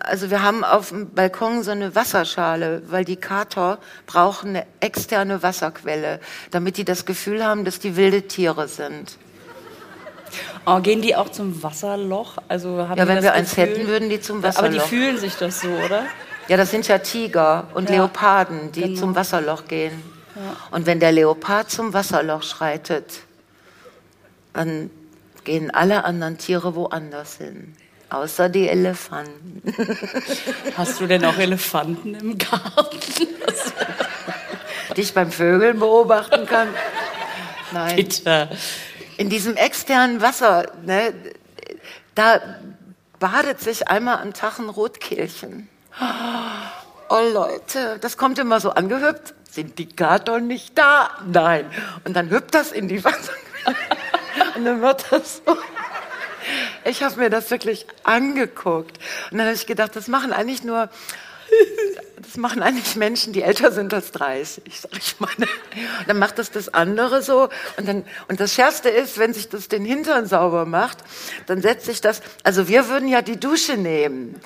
[0.01, 5.43] also wir haben auf dem Balkon so eine Wasserschale, weil die Kater brauchen eine externe
[5.43, 9.19] Wasserquelle, damit die das Gefühl haben, dass die wilde Tiere sind.
[10.67, 12.39] Oh, gehen die auch zum Wasserloch?
[12.49, 14.87] Also haben Ja, wenn wir eins Gefühl- hätten, würden die zum Aber die Wasserloch.
[14.87, 16.05] fühlen sich das so, oder?
[16.49, 18.99] Ja, das sind ja Tiger und Ja, Leoparden, die genau.
[19.01, 20.03] zum Wasserloch gehen.
[20.73, 23.21] Und wenn der Leopard zum Wasserloch schreitet,
[24.53, 24.91] dann
[25.45, 27.77] gehen alle anderen Tiere woanders hin.
[28.15, 29.61] Außer die Elefanten.
[30.77, 32.97] Hast du denn auch Elefanten im Garten?
[34.97, 36.69] Die ich beim Vögeln beobachten kann.
[37.73, 37.97] Nein.
[37.97, 38.49] Bitte.
[39.17, 41.13] In diesem externen Wasser, ne,
[42.15, 42.41] da
[43.19, 45.69] badet sich einmal am Tag ein Rotkehlchen.
[47.09, 49.35] Oh Leute, das kommt immer so angehüpft.
[49.51, 51.11] Sind die Kater nicht da?
[51.27, 51.67] Nein.
[52.05, 53.65] Und dann hüpft das in die Wasserquelle.
[54.55, 55.57] Und dann wird das so.
[56.85, 58.99] Ich habe mir das wirklich angeguckt.
[59.31, 60.91] Und dann habe ich gedacht, das machen eigentlich nur,
[62.21, 65.31] das machen eigentlich Menschen, die älter sind als 30, sag ich mal.
[66.07, 67.49] Dann macht das das andere so.
[67.77, 70.99] Und, dann, und das Schärfste ist, wenn sich das den Hintern sauber macht,
[71.47, 74.41] dann setzt sich das, also wir würden ja die Dusche nehmen.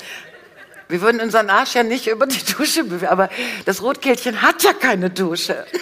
[0.89, 3.29] Wir würden unseren Arsch ja nicht über die Dusche bewegen, aber
[3.67, 5.67] das Rotkehlchen hat ja keine Dusche.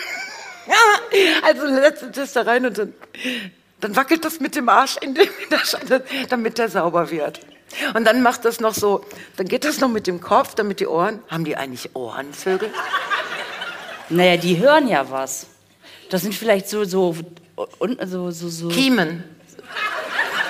[1.45, 2.92] Also setzt es da rein und dann,
[3.81, 5.29] dann wackelt das mit dem Arsch in, dem,
[6.29, 7.41] damit der sauber wird.
[7.95, 9.05] Und dann macht das noch so,
[9.37, 11.21] dann geht das noch mit dem Kopf, dann mit die Ohren.
[11.29, 12.71] Haben die eigentlich Ohren, Vögel?
[14.09, 15.47] Naja, die hören ja was.
[16.11, 17.17] Das sind vielleicht so, so,
[17.79, 18.69] und, so, so, so.
[18.69, 19.25] Kiemen,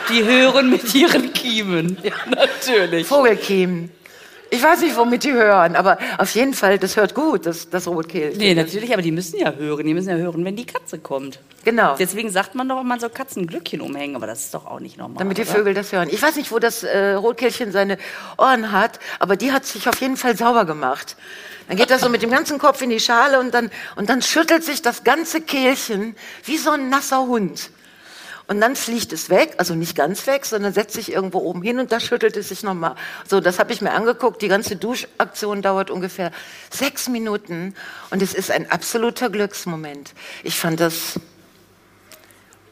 [0.08, 1.98] Die hören mit ihren Kiemen.
[2.02, 3.06] Ja, natürlich.
[3.06, 3.90] Vogelkiemen.
[4.50, 7.88] Ich weiß nicht, womit die hören, aber auf jeden Fall, das hört gut, das, das
[7.88, 8.38] Rotkehlchen.
[8.38, 9.84] Nee, natürlich, aber die müssen ja hören.
[9.86, 11.40] Die müssen ja hören, wenn die Katze kommt.
[11.64, 11.96] Genau.
[11.98, 15.18] Deswegen sagt man doch, man soll Katzenglöckchen umhängen, aber das ist doch auch nicht normal.
[15.18, 15.50] Damit die oder?
[15.50, 16.08] Vögel das hören.
[16.10, 17.98] Ich weiß nicht, wo das äh, Rotkehlchen seine
[18.38, 21.16] Ohren hat, aber die hat sich auf jeden Fall sauber gemacht.
[21.66, 24.22] Dann geht das so mit dem ganzen Kopf in die Schale und dann, und dann
[24.22, 27.70] schüttelt sich das ganze Kehlchen wie so ein nasser Hund.
[28.48, 31.80] Und dann fliegt es weg, also nicht ganz weg, sondern setzt sich irgendwo oben hin
[31.80, 32.94] und da schüttelt es sich nochmal.
[33.28, 34.40] So, das habe ich mir angeguckt.
[34.40, 36.30] Die ganze Duschaktion dauert ungefähr
[36.70, 37.74] sechs Minuten
[38.10, 40.12] und es ist ein absoluter Glücksmoment.
[40.44, 41.18] Ich fand das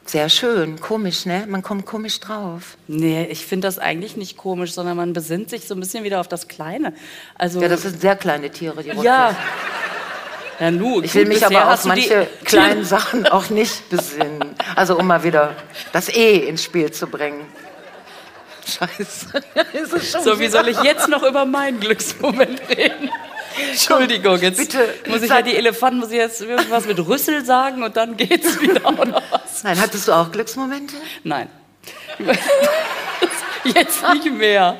[0.07, 1.47] sehr schön, komisch, ne?
[1.49, 2.77] Man kommt komisch drauf.
[2.87, 6.21] Nee, ich finde das eigentlich nicht komisch, sondern man besinnt sich so ein bisschen wieder
[6.21, 6.93] auf das Kleine.
[7.37, 9.35] Also, Ja, das sind sehr kleine Tiere, die ja.
[10.61, 14.34] Ja, nu, Ich will mich aber auf die- manche kleinen Sachen auch nicht besinnen.
[14.75, 15.55] Also um mal wieder
[15.93, 17.47] das E ins Spiel zu bringen.
[18.67, 19.43] Scheiße.
[20.25, 23.11] So, wie soll ich jetzt noch über meinen Glücksmoment reden?
[23.71, 27.83] Entschuldigung, jetzt bitte, muss ich ja die Elefanten, muss ich jetzt irgendwas mit Rüssel sagen
[27.83, 29.63] und dann geht's wieder oder was?
[29.63, 30.95] Nein, hattest du auch Glücksmomente?
[31.23, 31.49] Nein.
[33.64, 34.79] Jetzt nicht mehr.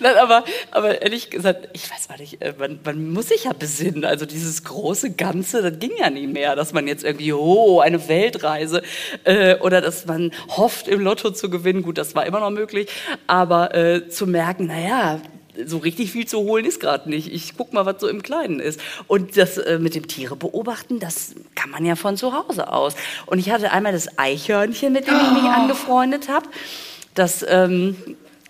[0.00, 3.52] Nein, aber, aber ehrlich gesagt, ich weiß gar nicht, äh, man, man muss sich ja
[3.52, 4.04] besinnen.
[4.04, 8.08] Also dieses große Ganze, das ging ja nie mehr, dass man jetzt irgendwie, oh, eine
[8.08, 8.82] Weltreise
[9.24, 11.82] äh, oder dass man hofft, im Lotto zu gewinnen.
[11.82, 12.88] Gut, das war immer noch möglich.
[13.26, 15.20] Aber äh, zu merken, naja,
[15.64, 17.32] so richtig viel zu holen ist gerade nicht.
[17.32, 18.80] Ich guck mal, was so im Kleinen ist.
[19.06, 22.94] Und das äh, mit dem Tiere beobachten, das kann man ja von zu Hause aus.
[23.26, 26.46] Und ich hatte einmal das Eichhörnchen, mit dem ich mich angefreundet habe,
[27.16, 27.96] das ähm,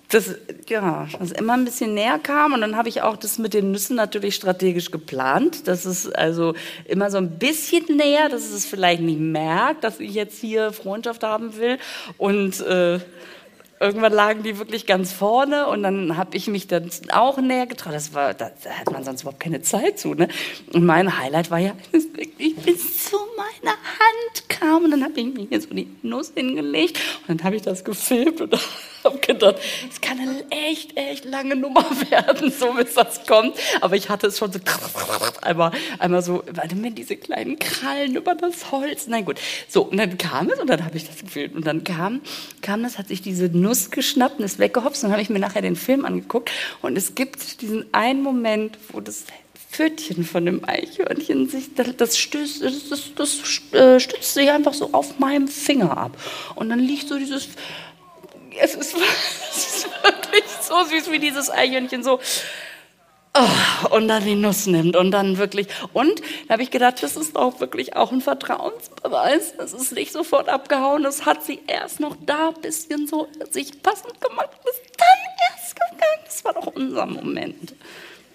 [0.09, 0.37] das,
[0.68, 2.52] ja, das immer ein bisschen näher kam.
[2.52, 5.66] Und dann habe ich auch das mit den Nüssen natürlich strategisch geplant.
[5.66, 10.14] Das ist also immer so ein bisschen näher, dass es vielleicht nicht merkt, dass ich
[10.14, 11.79] jetzt hier Freundschaft haben will.
[12.18, 13.00] Und äh,
[13.80, 17.94] irgendwann lagen die wirklich ganz vorne und dann habe ich mich dann auch näher getraut.
[17.94, 20.14] Das war, da, hat man sonst überhaupt keine Zeit zu.
[20.14, 20.28] Ne?
[20.72, 25.26] Und mein Highlight war ja, wirklich bis zu meiner Hand kam und dann habe ich
[25.26, 28.58] mir hier so die Nuss hingelegt und dann habe ich das gefilmt und
[29.04, 29.56] habe gedacht,
[29.90, 33.56] es kann eine echt, echt lange Nummer werden, so bis das kommt.
[33.80, 34.58] Aber ich hatte es schon so
[35.42, 39.06] einmal, einmal so, warte mir diese kleinen Krallen über das Holz.
[39.06, 39.38] Nein, gut.
[39.68, 41.54] So, und dann kam es und dann habe ich das gefilmt.
[41.54, 42.20] Und dann kam,
[42.62, 45.05] kam das, hat sich diese Nuss geschnappt und ist weggehopst.
[45.05, 46.50] Und habe ich mir nachher den Film angeguckt.
[46.83, 49.24] Und es gibt diesen einen Moment, wo das
[49.70, 54.90] Pfötchen von dem Eichhörnchen sich, das, stößt, das, das, das äh, stützt sich einfach so
[54.92, 56.16] auf meinem Finger ab.
[56.55, 57.48] Und dann liegt so dieses,
[58.59, 58.96] es ist,
[59.50, 62.20] es ist wirklich so süß, wie dieses Eichhörnchen so
[63.97, 65.69] und dann die Nuss nimmt und dann wirklich.
[65.92, 69.55] Und da habe ich gedacht, das ist auch wirklich auch ein Vertrauensbeweis.
[69.59, 71.03] Es ist nicht sofort abgehauen.
[71.03, 74.51] Das hat sie erst noch da ein bisschen so sich passend gemacht.
[74.63, 75.09] und Ist dann
[75.51, 76.25] erst gegangen.
[76.25, 77.75] Das war doch unser Moment.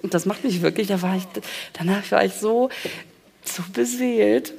[0.01, 1.24] Und das macht mich wirklich, da war ich,
[1.74, 2.70] danach war ich so,
[3.43, 4.53] so beseelt.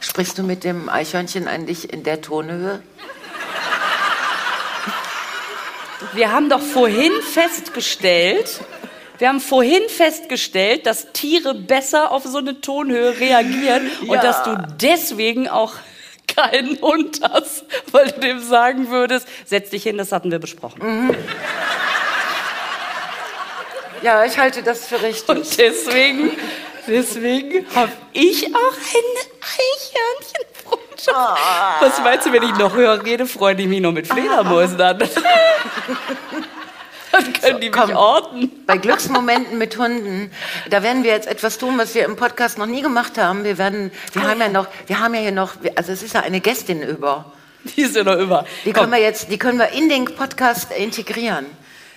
[0.00, 2.82] Sprichst du mit dem Eichhörnchen eigentlich in der Tonhöhe?
[6.12, 8.60] wir haben doch vorhin festgestellt,
[9.20, 14.12] wir haben vorhin festgestellt, dass Tiere besser auf so eine Tonhöhe reagieren ja.
[14.12, 15.74] und dass du deswegen auch
[16.26, 21.08] keinen Hund hast, weil du dem sagen würdest, setz dich hin, das hatten wir besprochen.
[21.08, 21.16] Mhm.
[24.00, 25.28] Ja, ich halte das für richtig.
[25.28, 26.30] Und deswegen,
[26.86, 29.10] deswegen habe ich auch ein
[29.58, 31.40] Eichhörnchenfreundschaft.
[31.80, 31.84] Oh.
[31.84, 34.98] Was meinst du, wenn ich noch höre, rede, freue ich mich noch mit Fledermäusen an?
[37.12, 38.50] Dann können so, die mich orten.
[38.66, 40.30] Bei Glücksmomenten mit Hunden,
[40.68, 43.44] da werden wir jetzt etwas tun, was wir im Podcast noch nie gemacht haben.
[43.44, 46.20] Wir werden, wir haben ja noch, wir haben ja hier noch, also es ist ja
[46.20, 47.32] eine Gästin über.
[47.64, 48.46] Die ist ja noch über.
[48.64, 51.46] Die können wir jetzt, die können wir in den Podcast integrieren.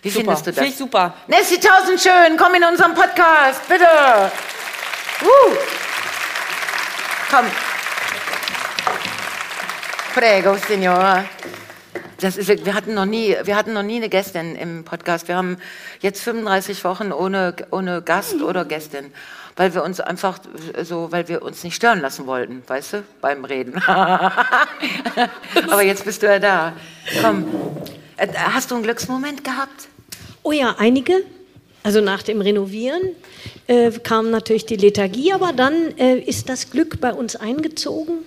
[0.01, 0.25] Wie super.
[0.25, 0.59] findest du das?
[0.59, 1.13] Finde ich super.
[1.27, 3.85] Nessie Tausendschön, komm in unseren Podcast, bitte.
[5.21, 5.55] Uh.
[7.31, 7.45] Komm.
[10.13, 11.23] Prego, Signora.
[12.23, 15.27] Das ist, wir, hatten noch nie, wir hatten noch nie eine Gästin im Podcast.
[15.27, 15.57] Wir haben
[15.99, 19.11] jetzt 35 Wochen ohne, ohne Gast oder Gästin,
[19.57, 20.39] weil wir uns einfach
[20.83, 23.77] so, weil wir uns nicht stören lassen wollten, weißt du, beim Reden.
[23.87, 26.71] Aber jetzt bist du ja da.
[27.21, 27.43] Komm.
[28.15, 29.89] Äh, hast du einen Glücksmoment gehabt?
[30.43, 31.25] Oh ja, einige.
[31.83, 33.01] Also nach dem Renovieren
[33.67, 38.19] äh, kam natürlich die Lethargie, aber dann äh, ist das Glück bei uns eingezogen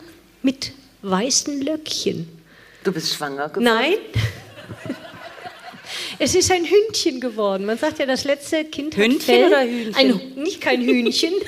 [0.42, 2.35] mit weißen Löckchen.
[2.86, 3.64] Du bist schwanger geworden?
[3.64, 3.94] Nein.
[6.18, 7.66] Es ist ein Hündchen geworden.
[7.66, 9.46] Man sagt ja, das letzte Kind Hündchen hat Fell.
[9.46, 9.94] oder Hühnchen?
[9.94, 11.32] Ein, nicht kein Hühnchen.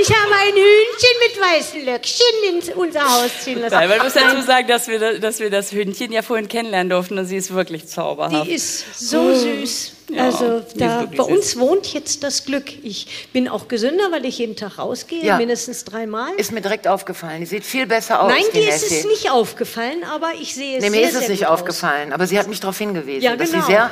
[0.00, 3.74] Ich habe ein Hühnchen mit weißen Löckchen in unser Haus ziehen lassen.
[3.74, 7.18] Weil man muss dazu sagen, dass wir, dass wir das Hündchen ja vorhin kennenlernen durften
[7.18, 8.46] und sie ist wirklich zauberhaft.
[8.46, 9.92] Die ist so süß.
[10.12, 12.64] Ja, also da, bei uns wohnt jetzt das Glück.
[12.84, 15.38] Ich bin auch gesünder, weil ich jeden Tag rausgehe, ja.
[15.38, 16.32] mindestens dreimal.
[16.36, 17.40] Ist mir direkt aufgefallen.
[17.40, 18.30] Die sieht viel besser aus.
[18.30, 21.28] Nein, die ist es nicht aufgefallen, aber ich sehe es nee, mir sehr, ist es
[21.28, 22.14] nicht aufgefallen, aus.
[22.14, 23.42] aber sie hat mich darauf hingewiesen, ja, genau.
[23.42, 23.66] dass sie genau.
[23.66, 23.90] sehr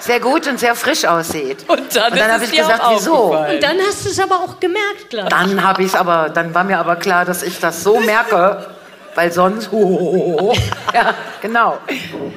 [0.00, 1.58] sehr gut und sehr frisch aussieht.
[1.68, 3.36] Und dann, dann habe ich gesagt, wieso?
[3.36, 5.34] Und dann hast du es aber auch gemerkt, glaube ich.
[5.34, 8.66] Dann habe ich aber, dann war mir aber klar, dass ich das so merke,
[9.14, 10.54] weil sonst, oh,
[10.94, 11.78] ja, genau.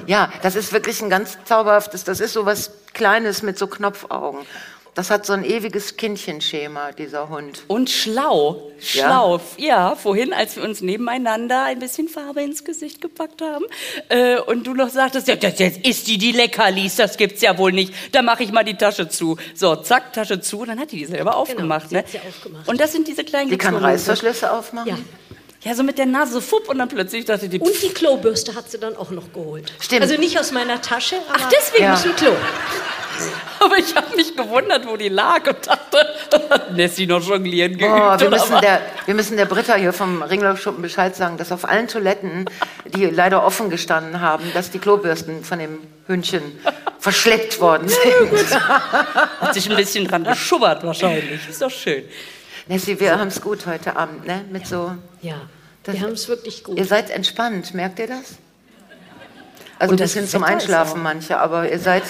[0.06, 4.46] Ja, das ist wirklich ein ganz zauberhaftes, das ist so was Kleines mit so Knopfaugen.
[4.96, 7.64] Das hat so ein ewiges Kindchenschema, dieser Hund.
[7.68, 8.72] Und schlau.
[8.80, 9.42] Schlau.
[9.58, 9.90] Ja?
[9.90, 13.66] ja, vorhin, als wir uns nebeneinander ein bisschen Farbe ins Gesicht gepackt haben
[14.10, 17.58] äh, und du noch sagtest, ja, das jetzt ist die die Leckerlis, das gibt's ja
[17.58, 17.92] wohl nicht.
[18.12, 19.38] Da mache ich mal die Tasche zu.
[19.56, 21.90] So, zack, Tasche zu, dann hat die die selber genau, aufgemacht.
[21.90, 22.28] Genau, ne?
[22.28, 22.68] aufgemacht.
[22.68, 24.90] Und das sind diese kleinen Die kann Reißverschlüsse aufmachen?
[24.90, 24.98] Ja.
[25.64, 27.60] Ja, so mit der Nase fupp und dann plötzlich dachte die.
[27.60, 29.72] Und die Klobürste hat sie dann auch noch geholt.
[29.80, 30.02] Stimmt.
[30.02, 31.94] Also nicht aus meiner Tasche, aber Ach, deswegen ja.
[31.94, 32.32] aus dem Klo.
[33.60, 36.06] Aber ich habe mich gewundert, wo die lag und dachte,
[36.74, 37.94] Nessie noch jonglieren geübt.
[37.96, 41.64] Oh, wir, müssen der, wir müssen der Britta hier vom Ringlaufschuppen Bescheid sagen, dass auf
[41.64, 42.50] allen Toiletten,
[42.86, 46.42] die leider offen gestanden haben, dass die Klobürsten von dem Hündchen
[47.00, 48.60] verschleppt worden sind.
[48.60, 51.48] Hat sich ein bisschen dran geschubbert wahrscheinlich.
[51.50, 52.04] Ist doch schön.
[52.68, 54.46] Nessie, wir haben es gut heute Abend, ne?
[54.50, 54.96] Mit so.
[55.22, 55.42] Ja,
[55.86, 56.78] wir haben es wirklich gut.
[56.78, 58.38] Ihr seid entspannt, merkt ihr das?
[59.80, 62.04] Also das sind zum Einschlafen manche, aber ihr seid.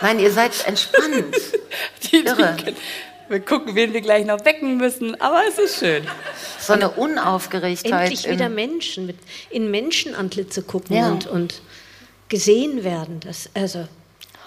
[0.00, 1.36] Nein, ihr seid entspannt.
[2.10, 2.56] die, Irre.
[3.28, 6.06] Wir gucken, wen wir gleich noch wecken müssen, aber es ist schön.
[6.58, 8.10] So eine Unaufgeregtheit.
[8.10, 9.16] Endlich wieder Menschen, mit,
[9.50, 11.08] in Menschenantlitze gucken ja.
[11.08, 11.62] und, und
[12.28, 13.20] gesehen werden.
[13.20, 13.86] Das, also,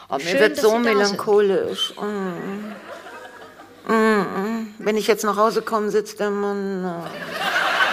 [0.09, 1.93] oh, mir schön, wird so melancholisch.
[1.95, 2.73] Mm.
[3.87, 6.85] Wenn ich jetzt nach Hause komme, sitzt der Mann.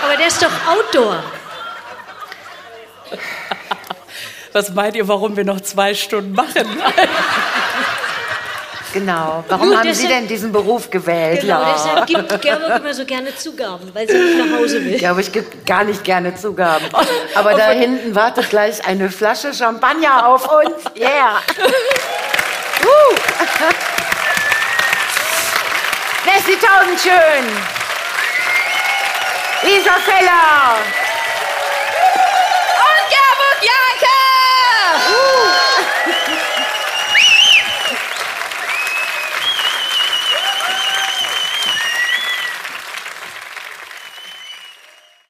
[0.05, 1.22] Aber der ist doch Outdoor.
[4.53, 6.66] Was meint ihr, warum wir noch zwei Stunden machen?
[8.93, 9.43] Genau.
[9.49, 11.40] Warum Nur haben deshalb, Sie denn diesen Beruf gewählt?
[11.40, 11.72] Genau, ja.
[11.72, 15.01] deshalb gibt Gerburg immer so gerne Zugaben, weil sie nicht nach Hause will.
[15.01, 16.84] Ja, aber ich gebe gar nicht gerne Zugaben.
[17.34, 20.84] Aber da hinten wartet gleich eine Flasche Champagner auf uns.
[20.95, 21.40] Yeah.
[22.84, 24.01] uh.
[26.24, 27.44] Nessie Tausendschön.
[29.64, 31.01] Lisa Feller.